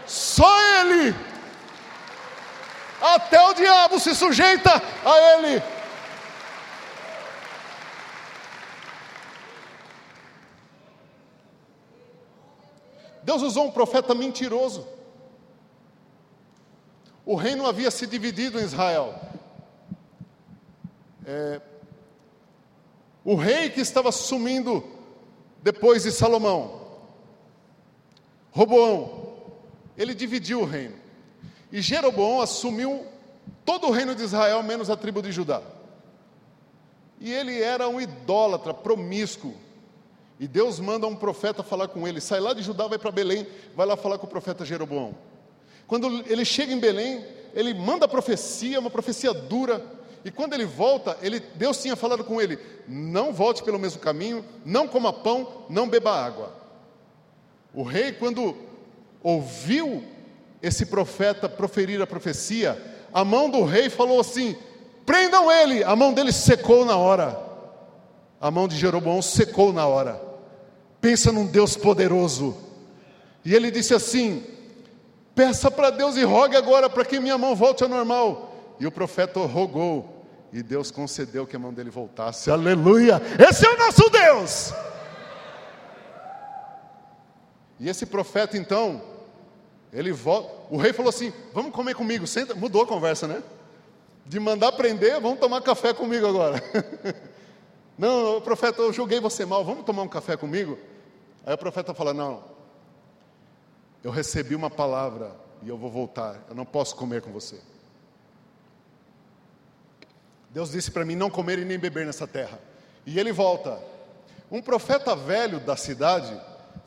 [0.05, 1.15] só Ele.
[3.01, 5.63] Até o diabo se sujeita a Ele.
[13.23, 14.87] Deus usou um profeta mentiroso.
[17.25, 19.19] O reino havia se dividido em Israel.
[21.25, 21.61] É,
[23.23, 24.83] o rei que estava sumindo
[25.61, 26.81] depois de Salomão,
[28.51, 29.35] Roboão,
[29.95, 30.95] ele dividiu o reino.
[31.71, 33.05] E Jeroboão assumiu
[33.63, 35.61] todo o reino de Israel, menos a tribo de Judá.
[37.19, 39.55] E ele era um idólatra, promíscuo.
[40.41, 42.19] E Deus manda um profeta falar com ele.
[42.19, 45.15] Sai lá de Judá, vai para Belém, vai lá falar com o profeta Jeroboão.
[45.85, 47.23] Quando ele chega em Belém,
[47.53, 49.85] ele manda a profecia, uma profecia dura.
[50.25, 54.43] E quando ele volta, ele, Deus tinha falado com ele: não volte pelo mesmo caminho,
[54.65, 56.51] não coma pão, não beba água.
[57.71, 58.57] O rei, quando
[59.21, 60.03] ouviu
[60.59, 62.81] esse profeta proferir a profecia,
[63.13, 64.57] a mão do rei falou assim:
[65.05, 65.83] prendam ele.
[65.83, 67.39] A mão dele secou na hora.
[68.41, 70.30] A mão de Jeroboão secou na hora.
[71.01, 72.55] Pensa num Deus poderoso.
[73.43, 74.45] E ele disse assim:
[75.33, 78.75] Peça para Deus e rogue agora para que minha mão volte ao normal.
[78.79, 82.51] E o profeta rogou, e Deus concedeu que a mão dele voltasse.
[82.51, 83.21] Aleluia!
[83.49, 84.73] Esse é o nosso Deus!
[87.79, 89.01] E esse profeta então,
[89.91, 90.53] ele volta.
[90.69, 92.27] O rei falou assim: Vamos comer comigo.
[92.27, 92.53] Senta.
[92.53, 93.41] Mudou a conversa, né?
[94.23, 96.61] De mandar prender, vamos tomar café comigo agora.
[98.01, 100.75] Não, profeta, eu julguei você mal, vamos tomar um café comigo?
[101.45, 102.43] Aí o profeta fala: Não,
[104.03, 107.61] eu recebi uma palavra e eu vou voltar, eu não posso comer com você.
[110.49, 112.59] Deus disse para mim não comer e nem beber nessa terra.
[113.05, 113.79] E ele volta.
[114.49, 116.35] Um profeta velho da cidade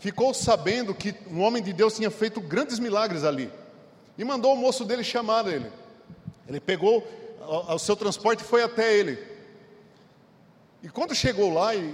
[0.01, 3.53] ficou sabendo que um homem de Deus tinha feito grandes milagres ali.
[4.19, 5.71] E mandou o moço dele chamar ele.
[6.49, 7.07] Ele pegou
[7.69, 9.34] o seu transporte e foi até ele.
[10.85, 11.93] E quando chegou lá e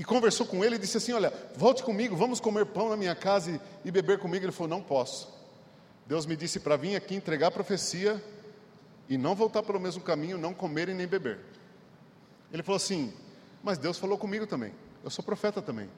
[0.00, 3.14] e conversou com ele e disse assim: Olha, volte comigo, vamos comer pão na minha
[3.14, 4.44] casa e, e beber comigo.
[4.44, 5.28] Ele falou: Não posso.
[6.06, 8.22] Deus me disse para vir aqui entregar a profecia
[9.10, 11.40] e não voltar pelo mesmo caminho, não comer e nem beber.
[12.50, 13.12] Ele falou assim:
[13.62, 14.72] Mas Deus falou comigo também.
[15.04, 15.90] Eu sou profeta também.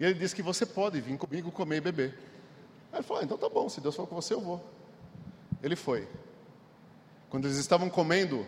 [0.00, 2.18] E ele disse que você pode vir comigo comer e beber.
[2.90, 4.64] Aí ele falou: ah, Então tá bom, se Deus falou com você, eu vou.
[5.62, 6.08] Ele foi.
[7.28, 8.46] Quando eles estavam comendo,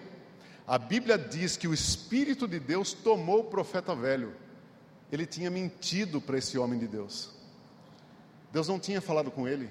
[0.67, 4.35] a Bíblia diz que o Espírito de Deus tomou o profeta velho.
[5.13, 7.31] Ele tinha mentido para esse homem de Deus.
[8.53, 9.71] Deus não tinha falado com ele,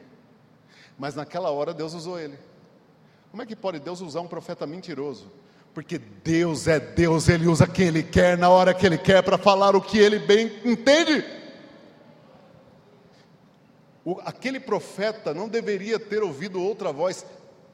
[0.98, 2.38] mas naquela hora Deus usou ele.
[3.30, 5.30] Como é que pode Deus usar um profeta mentiroso?
[5.74, 9.38] Porque Deus é Deus, Ele usa quem Ele quer, na hora que Ele quer, para
[9.38, 11.26] falar o que Ele bem entende.
[14.06, 17.26] O, aquele profeta não deveria ter ouvido outra voz.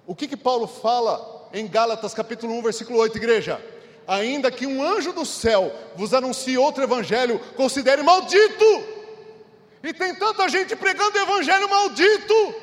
[0.08, 3.62] O que que Paulo fala em Gálatas capítulo 1, versículo 8, igreja.
[4.08, 8.66] Ainda que um anjo do céu vos anuncie outro evangelho, considere maldito.
[9.84, 12.56] E tem tanta gente pregando evangelho maldito,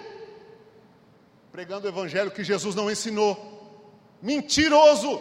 [1.51, 3.81] pregando evangelho que Jesus não ensinou,
[4.23, 5.21] mentiroso,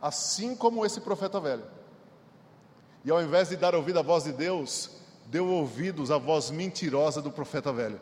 [0.00, 1.64] assim como esse profeta velho.
[3.04, 4.90] E ao invés de dar ouvido à voz de Deus,
[5.26, 8.00] deu ouvidos à voz mentirosa do profeta velho.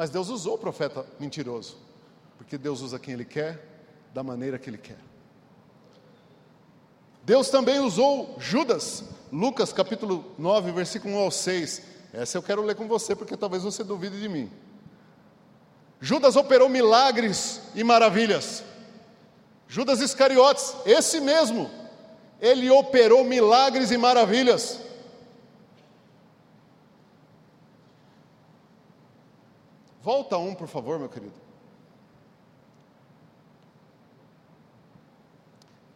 [0.00, 1.76] Mas Deus usou o profeta mentiroso,
[2.38, 3.62] porque Deus usa quem Ele quer,
[4.14, 4.96] da maneira que Ele quer.
[7.22, 11.82] Deus também usou Judas, Lucas capítulo 9, versículo 1 ao 6.
[12.14, 14.50] Essa eu quero ler com você, porque talvez você duvide de mim.
[16.00, 18.64] Judas operou milagres e maravilhas.
[19.68, 21.70] Judas Iscariotes, esse mesmo,
[22.40, 24.80] ele operou milagres e maravilhas.
[30.02, 31.34] Volta um, por favor, meu querido.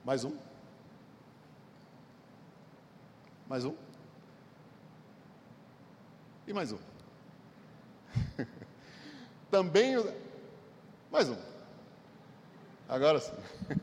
[0.05, 0.37] Mais um.
[3.49, 3.75] Mais um.
[6.47, 6.79] E mais um.
[9.51, 9.95] Também.
[11.11, 11.37] Mais um.
[12.87, 13.33] Agora sim.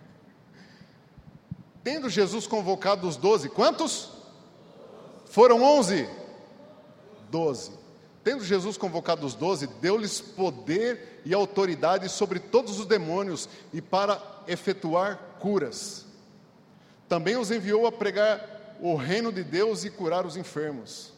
[1.84, 4.12] Tendo Jesus convocado os doze, quantos?
[5.26, 6.08] Foram onze.
[7.32, 7.81] Doze.
[8.24, 14.22] Tendo Jesus convocado os doze, deu-lhes poder e autoridade sobre todos os demônios e para
[14.48, 16.06] efetuar curas.
[17.10, 21.12] Também os enviou a pregar o reino de Deus e curar os enfermos.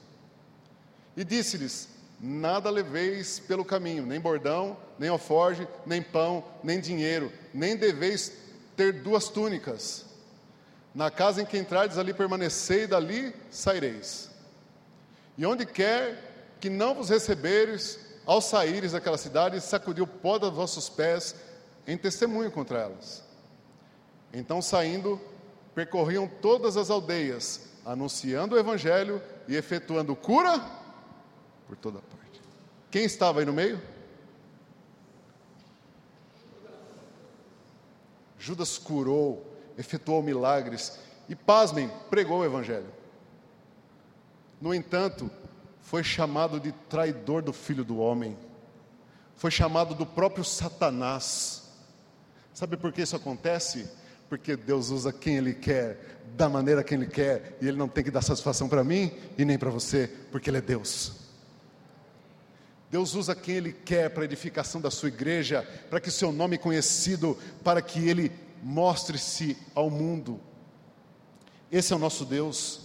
[1.16, 1.90] E disse-lhes:
[2.20, 8.32] Nada leveis pelo caminho, nem bordão, nem alforge, nem pão, nem dinheiro, nem deveis
[8.78, 10.06] ter duas túnicas.
[10.96, 14.30] Na casa em que entrardes, ali permanecei, dali saireis.
[15.38, 16.33] E onde quer
[16.64, 21.36] que não vos receberes ao saíres daquela cidade, sacudiu o pó dos vossos pés
[21.86, 23.22] em testemunho contra elas.
[24.32, 25.20] Então, saindo,
[25.76, 30.58] percorriam todas as aldeias, anunciando o evangelho e efetuando cura
[31.68, 32.42] por toda parte.
[32.90, 33.82] Quem estava aí no meio?
[38.40, 39.46] Judas curou,
[39.78, 40.98] efetuou milagres
[41.28, 42.90] e, pasmem, pregou o Evangelho.
[44.62, 45.30] No entanto,
[45.84, 48.38] foi chamado de traidor do filho do homem,
[49.36, 51.64] foi chamado do próprio Satanás.
[52.54, 53.88] Sabe por que isso acontece?
[54.30, 58.04] Porque Deus usa quem Ele quer, da maneira que Ele quer, e Ele não tem
[58.04, 61.14] que dar satisfação para mim e nem para você, porque Ele é Deus.
[62.90, 66.58] Deus usa quem Ele quer para a edificação da sua igreja, para que seu nome
[66.58, 68.32] conhecido, para que Ele
[68.64, 70.40] mostre-se ao mundo.
[71.70, 72.83] Esse é o nosso Deus.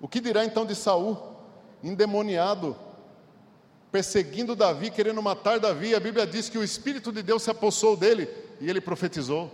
[0.00, 1.18] O que dirá então de Saul,
[1.84, 2.76] endemoniado,
[3.92, 5.94] perseguindo Davi, querendo matar Davi?
[5.94, 8.28] A Bíblia diz que o Espírito de Deus se apossou dele
[8.60, 9.50] e ele profetizou.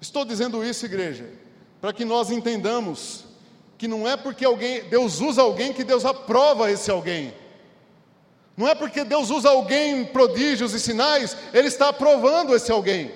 [0.00, 1.28] Estou dizendo isso, igreja,
[1.80, 3.24] para que nós entendamos
[3.76, 7.34] que não é porque alguém, Deus usa alguém que Deus aprova esse alguém.
[8.56, 13.12] Não é porque Deus usa alguém prodígios e sinais, Ele está aprovando esse alguém.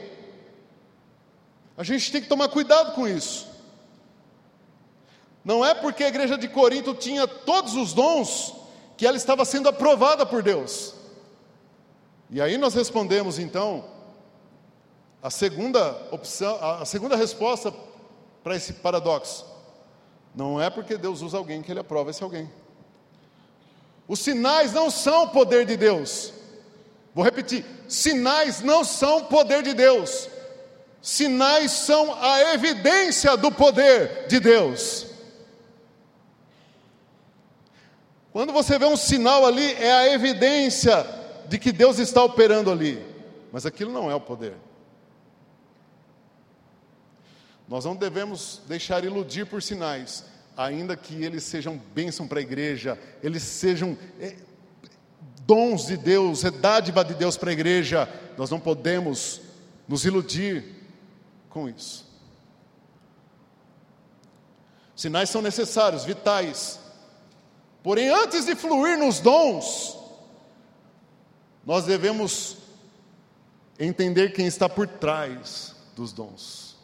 [1.79, 3.50] A gente tem que tomar cuidado com isso.
[5.45, 8.55] Não é porque a igreja de Corinto tinha todos os dons
[8.97, 10.95] que ela estava sendo aprovada por Deus.
[12.31, 13.85] E aí nós respondemos então
[15.23, 17.73] a segunda opção, a segunda resposta
[18.43, 19.47] para esse paradoxo.
[20.35, 22.51] Não é porque Deus usa alguém que ele aprova esse alguém.
[24.07, 26.33] Os sinais não são poder de Deus.
[27.15, 30.29] Vou repetir: sinais não são poder de Deus.
[31.03, 35.07] Sinais são a evidência do poder de Deus.
[38.33, 41.05] Quando você vê um sinal ali, é a evidência
[41.49, 43.05] de que Deus está operando ali.
[43.53, 44.55] Mas aquilo não é o poder.
[47.69, 50.25] Nós não devemos deixar iludir por sinais
[50.57, 54.37] ainda que eles sejam bênção para a igreja, eles sejam é,
[55.47, 59.41] dons de Deus, é dádiva de Deus para a igreja, nós não podemos
[59.89, 60.65] nos iludir
[61.49, 62.07] com isso.
[64.95, 66.79] Sinais são necessários, vitais,
[67.83, 69.99] porém, antes de fluir nos dons,
[71.65, 72.57] nós devemos
[73.79, 76.77] entender quem está por trás dos dons.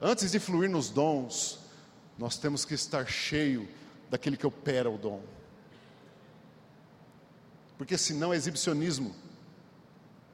[0.00, 1.58] Antes de fluir nos dons,
[2.18, 3.68] nós temos que estar cheio
[4.10, 5.20] daquele que opera o dom.
[7.78, 9.14] Porque senão é exibicionismo.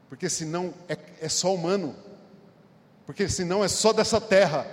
[0.09, 1.95] Porque senão é, é só humano.
[3.05, 4.67] Porque senão é só dessa terra.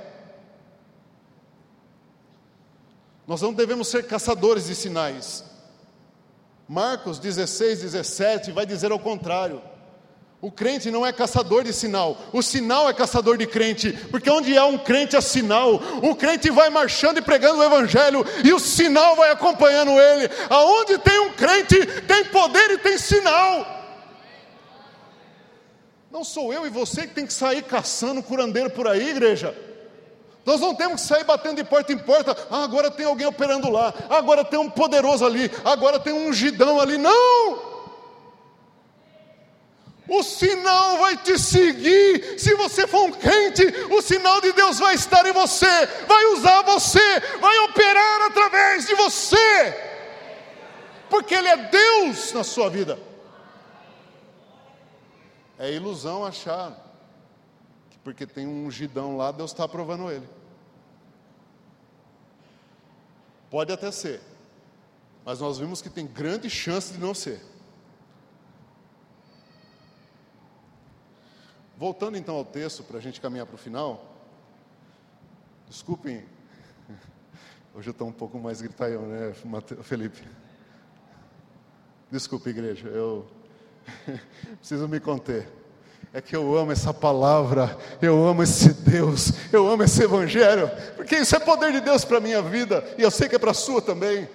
[3.28, 5.44] Nós não devemos ser caçadores de sinais.
[6.68, 9.62] Marcos 16, 17 vai dizer ao contrário.
[10.42, 14.58] O crente não é caçador de sinal, o sinal é caçador de crente, porque onde
[14.58, 18.60] há um crente é sinal, o crente vai marchando e pregando o evangelho, e o
[18.60, 20.30] sinal vai acompanhando ele.
[20.50, 23.66] Aonde tem um crente, tem poder e tem sinal.
[26.12, 29.56] Não sou eu e você que tem que sair caçando curandeiro por aí, igreja.
[30.46, 32.36] Nós não temos que sair batendo de porta em porta.
[32.52, 33.94] Ah, agora tem alguém operando lá.
[34.10, 35.50] Agora tem um poderoso ali.
[35.64, 36.98] Agora tem um ungidão ali.
[36.98, 37.74] Não!
[40.08, 42.38] O sinal vai te seguir.
[42.38, 46.62] Se você for um crente, o sinal de Deus vai estar em você, vai usar
[46.64, 49.74] você, vai operar através de você,
[51.10, 53.00] porque Ele é Deus na sua vida.
[55.58, 56.74] É ilusão achar
[57.90, 60.28] que porque tem um ungidão lá, Deus está aprovando ele.
[63.54, 64.20] Pode até ser,
[65.24, 67.40] mas nós vimos que tem grande chance de não ser.
[71.78, 74.12] Voltando então ao texto, para a gente caminhar para o final.
[75.68, 76.26] Desculpem,
[77.76, 79.36] hoje eu estou um pouco mais gritaião, né,
[79.84, 80.28] Felipe?
[82.10, 83.28] Desculpe, igreja, eu
[84.58, 85.48] preciso me conter.
[86.14, 91.16] É que eu amo essa palavra, eu amo esse Deus, eu amo esse Evangelho, porque
[91.16, 93.50] isso é poder de Deus para a minha vida, e eu sei que é para
[93.50, 94.30] a sua também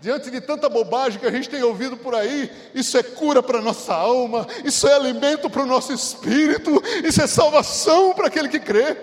[0.00, 3.58] diante de tanta bobagem que a gente tem ouvido por aí, isso é cura para
[3.58, 8.48] a nossa alma, isso é alimento para o nosso espírito, isso é salvação para aquele
[8.48, 8.96] que crê.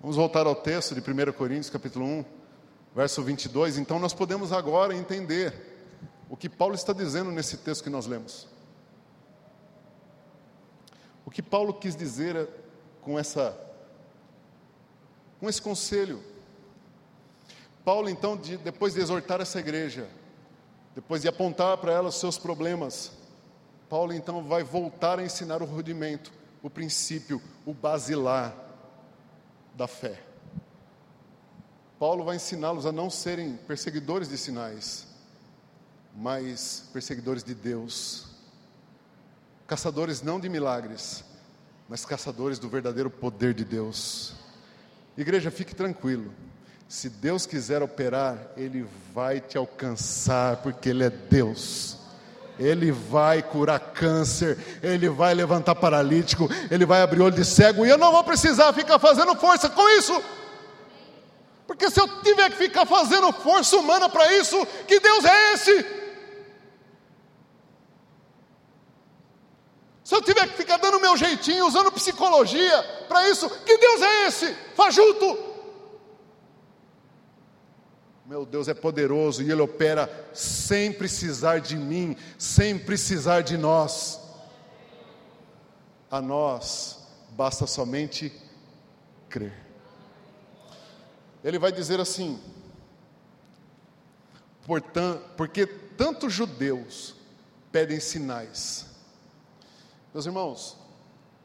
[0.00, 2.24] Vamos voltar ao texto de 1 Coríntios, capítulo 1,
[2.94, 3.76] verso 22.
[3.76, 5.75] Então, nós podemos agora entender
[6.28, 8.48] o que Paulo está dizendo nesse texto que nós lemos.
[11.24, 12.48] O que Paulo quis dizer
[13.00, 13.56] com essa
[15.38, 16.22] com esse conselho
[17.86, 20.08] Paulo, então, de, depois de exortar essa igreja,
[20.92, 23.12] depois de apontar para ela os seus problemas,
[23.88, 26.32] Paulo então vai voltar a ensinar o rudimento,
[26.64, 28.52] o princípio, o basilar.
[29.76, 30.20] da fé.
[31.96, 35.06] Paulo vai ensiná-los a não serem perseguidores de sinais,
[36.16, 38.24] mas perseguidores de Deus.
[39.66, 41.22] Caçadores não de milagres,
[41.88, 44.32] mas caçadores do verdadeiro poder de Deus.
[45.16, 46.32] Igreja, fique tranquilo.
[46.88, 51.98] Se Deus quiser operar, Ele vai te alcançar, porque Ele é Deus.
[52.58, 57.90] Ele vai curar câncer, Ele vai levantar paralítico, Ele vai abrir olho de cego, e
[57.90, 60.22] eu não vou precisar ficar fazendo força com isso.
[61.66, 66.05] Porque se eu tiver que ficar fazendo força humana para isso, que Deus é esse?
[70.06, 74.26] Se eu tiver que ficar dando meu jeitinho, usando psicologia para isso, que Deus é
[74.28, 74.54] esse?
[74.76, 75.36] Fajuto.
[78.24, 84.20] Meu Deus é poderoso e Ele opera sem precisar de mim, sem precisar de nós.
[86.08, 88.32] A nós basta somente
[89.28, 89.60] crer.
[91.42, 92.40] Ele vai dizer assim:
[94.64, 97.16] portanto, porque tantos judeus
[97.72, 98.86] pedem sinais,
[100.16, 100.78] meus irmãos,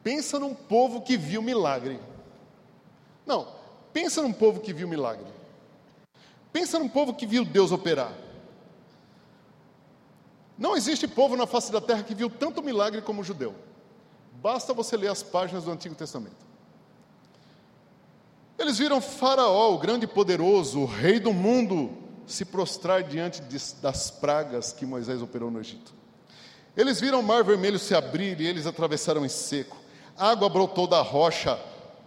[0.02, 2.00] pensa num povo que viu milagre.
[3.26, 3.46] Não,
[3.92, 5.26] pensa num povo que viu milagre.
[6.50, 8.14] Pensa num povo que viu Deus operar.
[10.56, 13.54] Não existe povo na face da terra que viu tanto milagre como o judeu.
[14.40, 16.46] Basta você ler as páginas do Antigo Testamento.
[18.58, 21.90] Eles viram Faraó, o grande e poderoso, o rei do mundo,
[22.26, 23.42] se prostrar diante
[23.82, 26.00] das pragas que Moisés operou no Egito.
[26.76, 29.76] Eles viram o mar vermelho se abrir e eles atravessaram em seco.
[30.16, 31.58] Água brotou da rocha,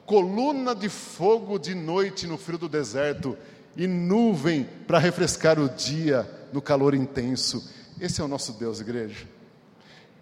[0.06, 3.38] coluna de fogo de noite no frio do deserto
[3.76, 7.72] e nuvem para refrescar o dia no calor intenso.
[8.00, 9.28] Esse é o nosso Deus, igreja.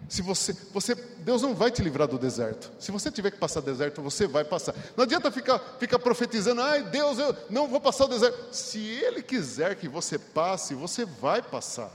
[0.08, 2.70] Se você, você, Deus não vai te livrar do deserto.
[2.78, 4.74] Se você tiver que passar deserto, você vai passar.
[4.96, 8.54] Não adianta ficar, ficar profetizando, ai Deus, eu não vou passar o deserto.
[8.54, 11.90] Se Ele quiser que você passe, você vai passar.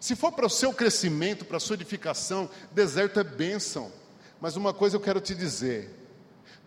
[0.00, 3.90] Se for para o seu crescimento, para a sua edificação, deserto é bênção.
[4.40, 5.98] Mas uma coisa eu quero te dizer: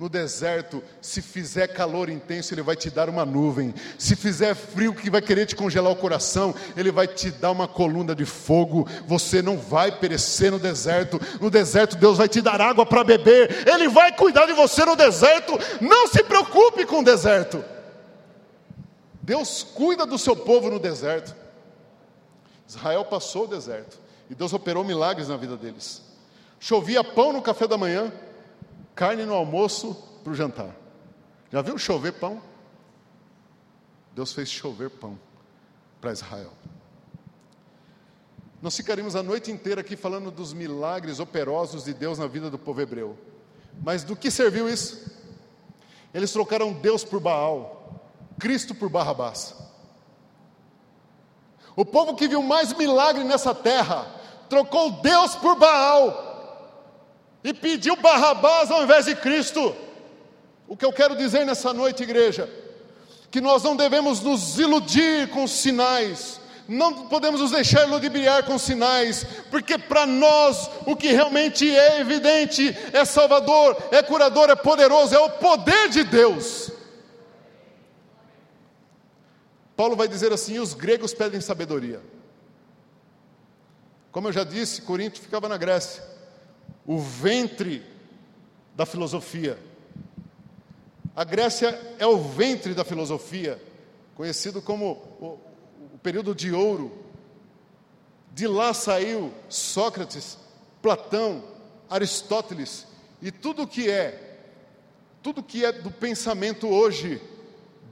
[0.01, 3.71] no deserto, se fizer calor intenso, Ele vai te dar uma nuvem.
[3.99, 7.67] Se fizer frio que vai querer te congelar o coração, Ele vai te dar uma
[7.67, 8.87] coluna de fogo.
[9.05, 11.21] Você não vai perecer no deserto.
[11.39, 13.67] No deserto, Deus vai te dar água para beber.
[13.67, 15.53] Ele vai cuidar de você no deserto.
[15.79, 17.63] Não se preocupe com o deserto.
[19.21, 21.40] Deus cuida do seu povo no deserto.
[22.71, 23.99] Israel passou o deserto
[24.29, 26.01] e Deus operou milagres na vida deles.
[26.57, 28.13] Chovia pão no café da manhã,
[28.95, 29.93] carne no almoço
[30.23, 30.73] para o jantar.
[31.51, 32.41] Já viu chover pão?
[34.15, 35.19] Deus fez chover pão
[35.99, 36.53] para Israel.
[38.61, 42.57] Nós ficaríamos a noite inteira aqui falando dos milagres operosos de Deus na vida do
[42.57, 43.17] povo hebreu.
[43.83, 45.11] Mas do que serviu isso?
[46.13, 48.01] Eles trocaram Deus por Baal,
[48.39, 49.55] Cristo por Barrabás.
[51.75, 54.05] O povo que viu mais milagre nessa terra
[54.49, 56.29] trocou Deus por Baal
[57.43, 59.75] e pediu Barrabás ao invés de Cristo.
[60.67, 62.49] O que eu quero dizer nessa noite, igreja,
[63.29, 69.25] que nós não devemos nos iludir com sinais, não podemos nos deixar ludibriar com sinais,
[69.49, 75.19] porque para nós o que realmente é evidente é Salvador, é curador, é poderoso, é
[75.19, 76.71] o poder de Deus.
[79.75, 82.01] Paulo vai dizer assim: os gregos pedem sabedoria.
[84.11, 86.03] Como eu já disse, Corinto ficava na Grécia,
[86.85, 87.83] o ventre
[88.75, 89.57] da filosofia.
[91.15, 93.61] A Grécia é o ventre da filosofia,
[94.15, 95.39] conhecido como o,
[95.93, 97.05] o período de ouro.
[98.33, 100.37] De lá saiu Sócrates,
[100.81, 101.43] Platão,
[101.89, 102.87] Aristóteles
[103.21, 104.37] e tudo que é,
[105.21, 107.21] tudo que é do pensamento hoje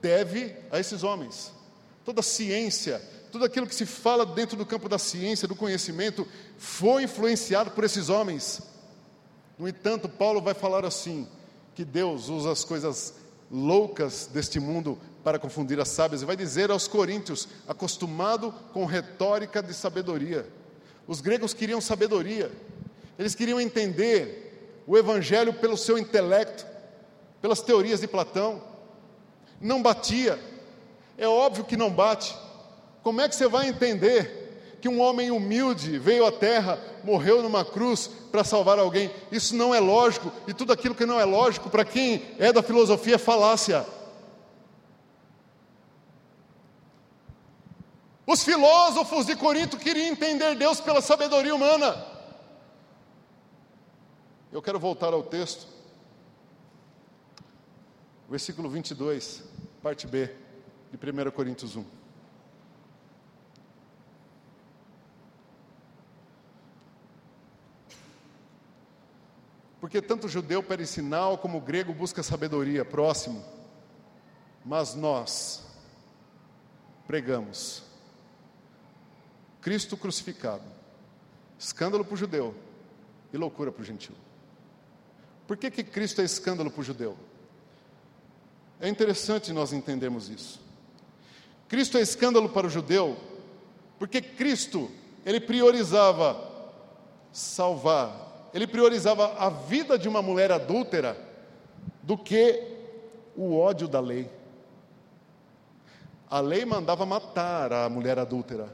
[0.01, 1.58] deve a esses homens
[2.09, 2.99] toda a ciência,
[3.31, 7.83] tudo aquilo que se fala dentro do campo da ciência, do conhecimento, foi influenciado por
[7.83, 8.63] esses homens.
[9.59, 11.27] No entanto, Paulo vai falar assim:
[11.75, 13.13] que Deus usa as coisas
[13.51, 19.61] loucas deste mundo para confundir as sábias, e vai dizer aos coríntios, acostumado com retórica
[19.61, 20.47] de sabedoria.
[21.05, 22.51] Os gregos queriam sabedoria,
[23.19, 26.65] eles queriam entender o evangelho pelo seu intelecto,
[27.39, 28.63] pelas teorias de Platão.
[29.61, 30.39] Não batia,
[31.19, 32.35] é óbvio que não bate.
[33.03, 37.65] Como é que você vai entender que um homem humilde veio à terra, morreu numa
[37.65, 39.11] cruz para salvar alguém?
[39.31, 42.63] Isso não é lógico, e tudo aquilo que não é lógico, para quem é da
[42.63, 43.85] filosofia, é falácia.
[48.25, 52.05] Os filósofos de Corinto queriam entender Deus pela sabedoria humana.
[54.51, 55.67] Eu quero voltar ao texto.
[58.29, 59.43] versículo 22,
[59.81, 60.29] parte B,
[60.91, 61.85] de 1 Coríntios 1.
[69.79, 73.43] Porque tanto o judeu pede sinal como o grego busca sabedoria, próximo.
[74.63, 75.65] Mas nós
[77.07, 77.83] pregamos
[79.61, 80.63] Cristo crucificado,
[81.57, 82.55] escândalo para o judeu
[83.33, 84.15] e loucura para o gentil.
[85.47, 87.17] Por que, que Cristo é escândalo para o judeu?
[88.79, 90.68] É interessante nós entendermos isso.
[91.69, 93.15] Cristo é escândalo para o judeu,
[93.97, 94.91] porque Cristo,
[95.25, 96.49] ele priorizava
[97.31, 101.17] salvar ele priorizava a vida de uma mulher adúltera
[102.01, 102.63] do que
[103.35, 104.29] o ódio da lei.
[106.29, 108.73] A lei mandava matar a mulher adúltera.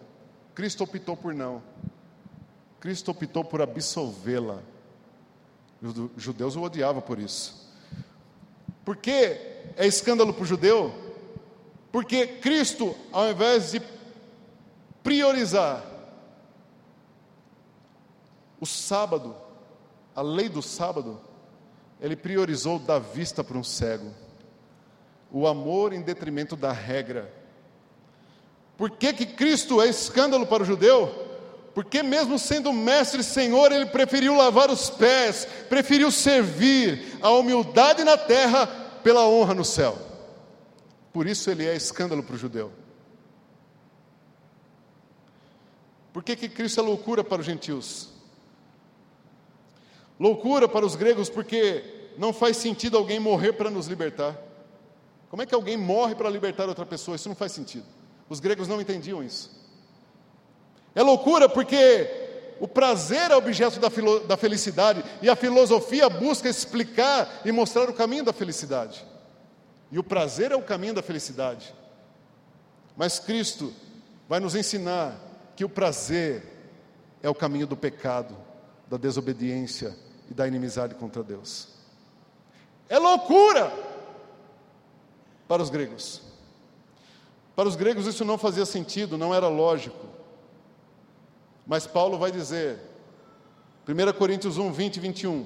[0.53, 1.61] Cristo optou por não.
[2.79, 4.59] Cristo optou por absolvê-la.
[5.81, 7.69] Os judeus o odiavam por isso.
[8.83, 9.11] Por que
[9.75, 10.93] é escândalo para o judeu?
[11.95, 13.81] Porque Cristo, ao invés de
[15.01, 15.81] priorizar
[18.59, 19.33] o sábado,
[20.13, 21.21] a lei do sábado,
[22.01, 24.11] ele priorizou dar vista para um cego,
[25.31, 27.33] o amor em detrimento da regra.
[28.75, 31.07] Por que, que Cristo é escândalo para o judeu?
[31.73, 38.03] Porque, mesmo sendo mestre e senhor, ele preferiu lavar os pés, preferiu servir a humildade
[38.03, 38.67] na terra
[39.01, 40.14] pela honra no céu.
[41.15, 42.73] Por isso ele é escândalo para o judeu.
[46.11, 48.09] Por que, que Cristo é loucura para os gentios?
[50.19, 54.37] Loucura para os gregos, porque não faz sentido alguém morrer para nos libertar.
[55.29, 57.15] Como é que alguém morre para libertar outra pessoa?
[57.15, 57.85] Isso não faz sentido.
[58.27, 59.57] Os gregos não entendiam isso.
[60.93, 62.09] É loucura porque
[62.59, 63.87] o prazer é objeto da,
[64.27, 69.14] da felicidade e a filosofia busca explicar e mostrar o caminho da felicidade.
[69.95, 71.73] E o prazer é o caminho da felicidade.
[72.97, 73.73] Mas Cristo
[74.27, 75.17] vai nos ensinar
[75.55, 76.43] que o prazer
[77.23, 78.35] é o caminho do pecado,
[78.89, 79.95] da desobediência
[80.29, 81.69] e da inimizade contra Deus.
[82.89, 83.71] É loucura
[85.47, 86.21] para os gregos.
[87.55, 90.07] Para os gregos isso não fazia sentido, não era lógico.
[91.65, 92.81] Mas Paulo vai dizer,
[93.87, 95.45] 1 Coríntios 1, 20 e 21,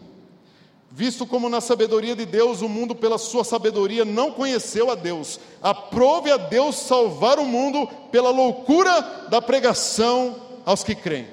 [0.92, 5.40] visto como na sabedoria de Deus o mundo pela sua sabedoria não conheceu a Deus,
[5.62, 11.28] aprove a Deus salvar o mundo pela loucura da pregação aos que creem.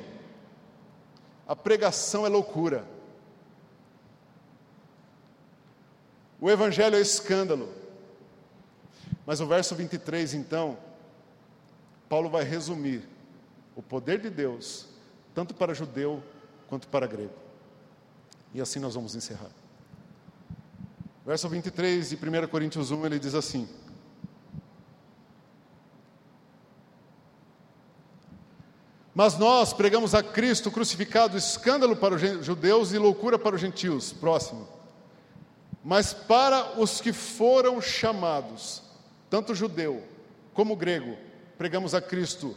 [1.48, 2.86] A pregação é loucura.
[6.40, 7.72] O evangelho é escândalo.
[9.24, 10.76] Mas o verso 23, então,
[12.08, 13.02] Paulo vai resumir
[13.74, 14.86] o poder de Deus,
[15.34, 16.22] tanto para judeu
[16.68, 17.45] quanto para grego.
[18.56, 19.50] E assim nós vamos encerrar.
[21.26, 23.68] Verso 23 de 1 Coríntios 1, ele diz assim:
[29.14, 34.14] Mas nós pregamos a Cristo crucificado, escândalo para os judeus e loucura para os gentios.
[34.14, 34.66] Próximo.
[35.84, 38.82] Mas para os que foram chamados,
[39.28, 40.02] tanto judeu
[40.54, 41.14] como grego,
[41.58, 42.56] pregamos a Cristo,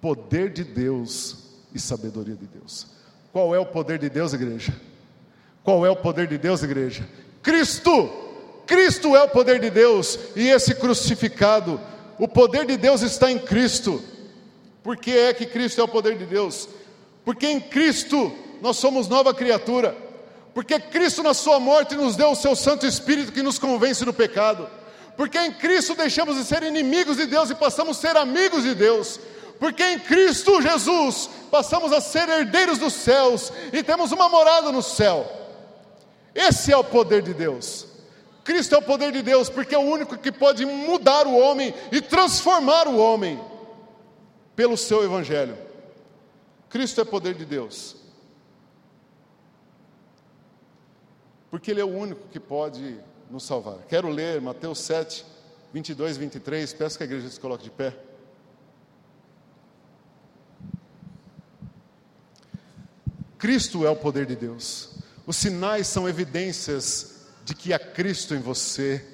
[0.00, 2.88] poder de Deus e sabedoria de Deus.
[3.32, 4.74] Qual é o poder de Deus, igreja?
[5.68, 7.06] Qual é o poder de Deus, igreja?
[7.42, 8.10] Cristo!
[8.66, 11.78] Cristo é o poder de Deus e esse crucificado,
[12.18, 14.02] o poder de Deus está em Cristo.
[14.82, 16.70] Por que é que Cristo é o poder de Deus?
[17.22, 19.94] Porque em Cristo nós somos nova criatura.
[20.54, 24.14] Porque Cristo, na Sua morte, nos deu o Seu Santo Espírito que nos convence do
[24.14, 24.66] pecado.
[25.18, 28.74] Porque em Cristo deixamos de ser inimigos de Deus e passamos a ser amigos de
[28.74, 29.20] Deus.
[29.60, 34.82] Porque em Cristo Jesus passamos a ser herdeiros dos céus e temos uma morada no
[34.82, 35.37] céu.
[36.34, 37.86] Esse é o poder de Deus.
[38.44, 41.74] Cristo é o poder de Deus, porque é o único que pode mudar o homem
[41.92, 43.38] e transformar o homem
[44.56, 45.56] pelo seu Evangelho.
[46.70, 47.98] Cristo é poder de Deus.
[51.50, 52.98] porque Ele é o único que pode
[53.30, 53.78] nos salvar.
[53.88, 55.24] Quero ler Mateus 7,
[55.72, 56.72] 22 e 23.
[56.74, 57.96] Peço que a igreja se coloque de pé.
[63.38, 64.97] Cristo é o poder de Deus.
[65.28, 69.04] Os sinais são evidências de que há Cristo em você.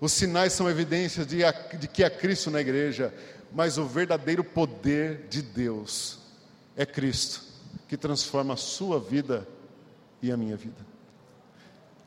[0.00, 1.40] Os sinais são evidências de,
[1.78, 3.12] de que há Cristo na igreja.
[3.52, 6.20] Mas o verdadeiro poder de Deus
[6.74, 7.42] é Cristo,
[7.86, 9.46] que transforma a sua vida
[10.22, 10.86] e a minha vida.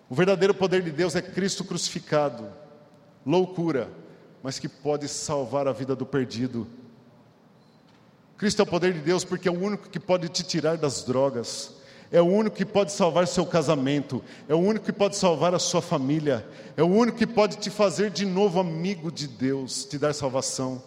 [0.09, 2.51] O verdadeiro poder de Deus é Cristo crucificado,
[3.23, 3.91] loucura,
[4.41, 6.67] mas que pode salvar a vida do perdido.
[8.39, 11.03] Cristo é o poder de Deus porque é o único que pode te tirar das
[11.03, 11.79] drogas,
[12.11, 15.59] É o único que pode salvar seu casamento, é o único que pode salvar a
[15.59, 16.45] sua família,
[16.75, 20.83] é o único que pode te fazer de novo amigo de Deus, te dar salvação.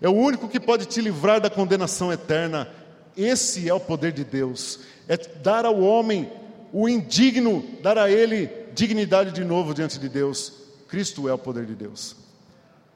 [0.00, 2.68] É o único que pode te livrar da condenação eterna.
[3.16, 4.80] Esse é o poder de Deus.
[5.08, 6.30] É dar ao homem
[6.70, 10.52] o indigno, dar a ele dignidade de novo diante de Deus.
[10.86, 12.27] Cristo é o poder de Deus.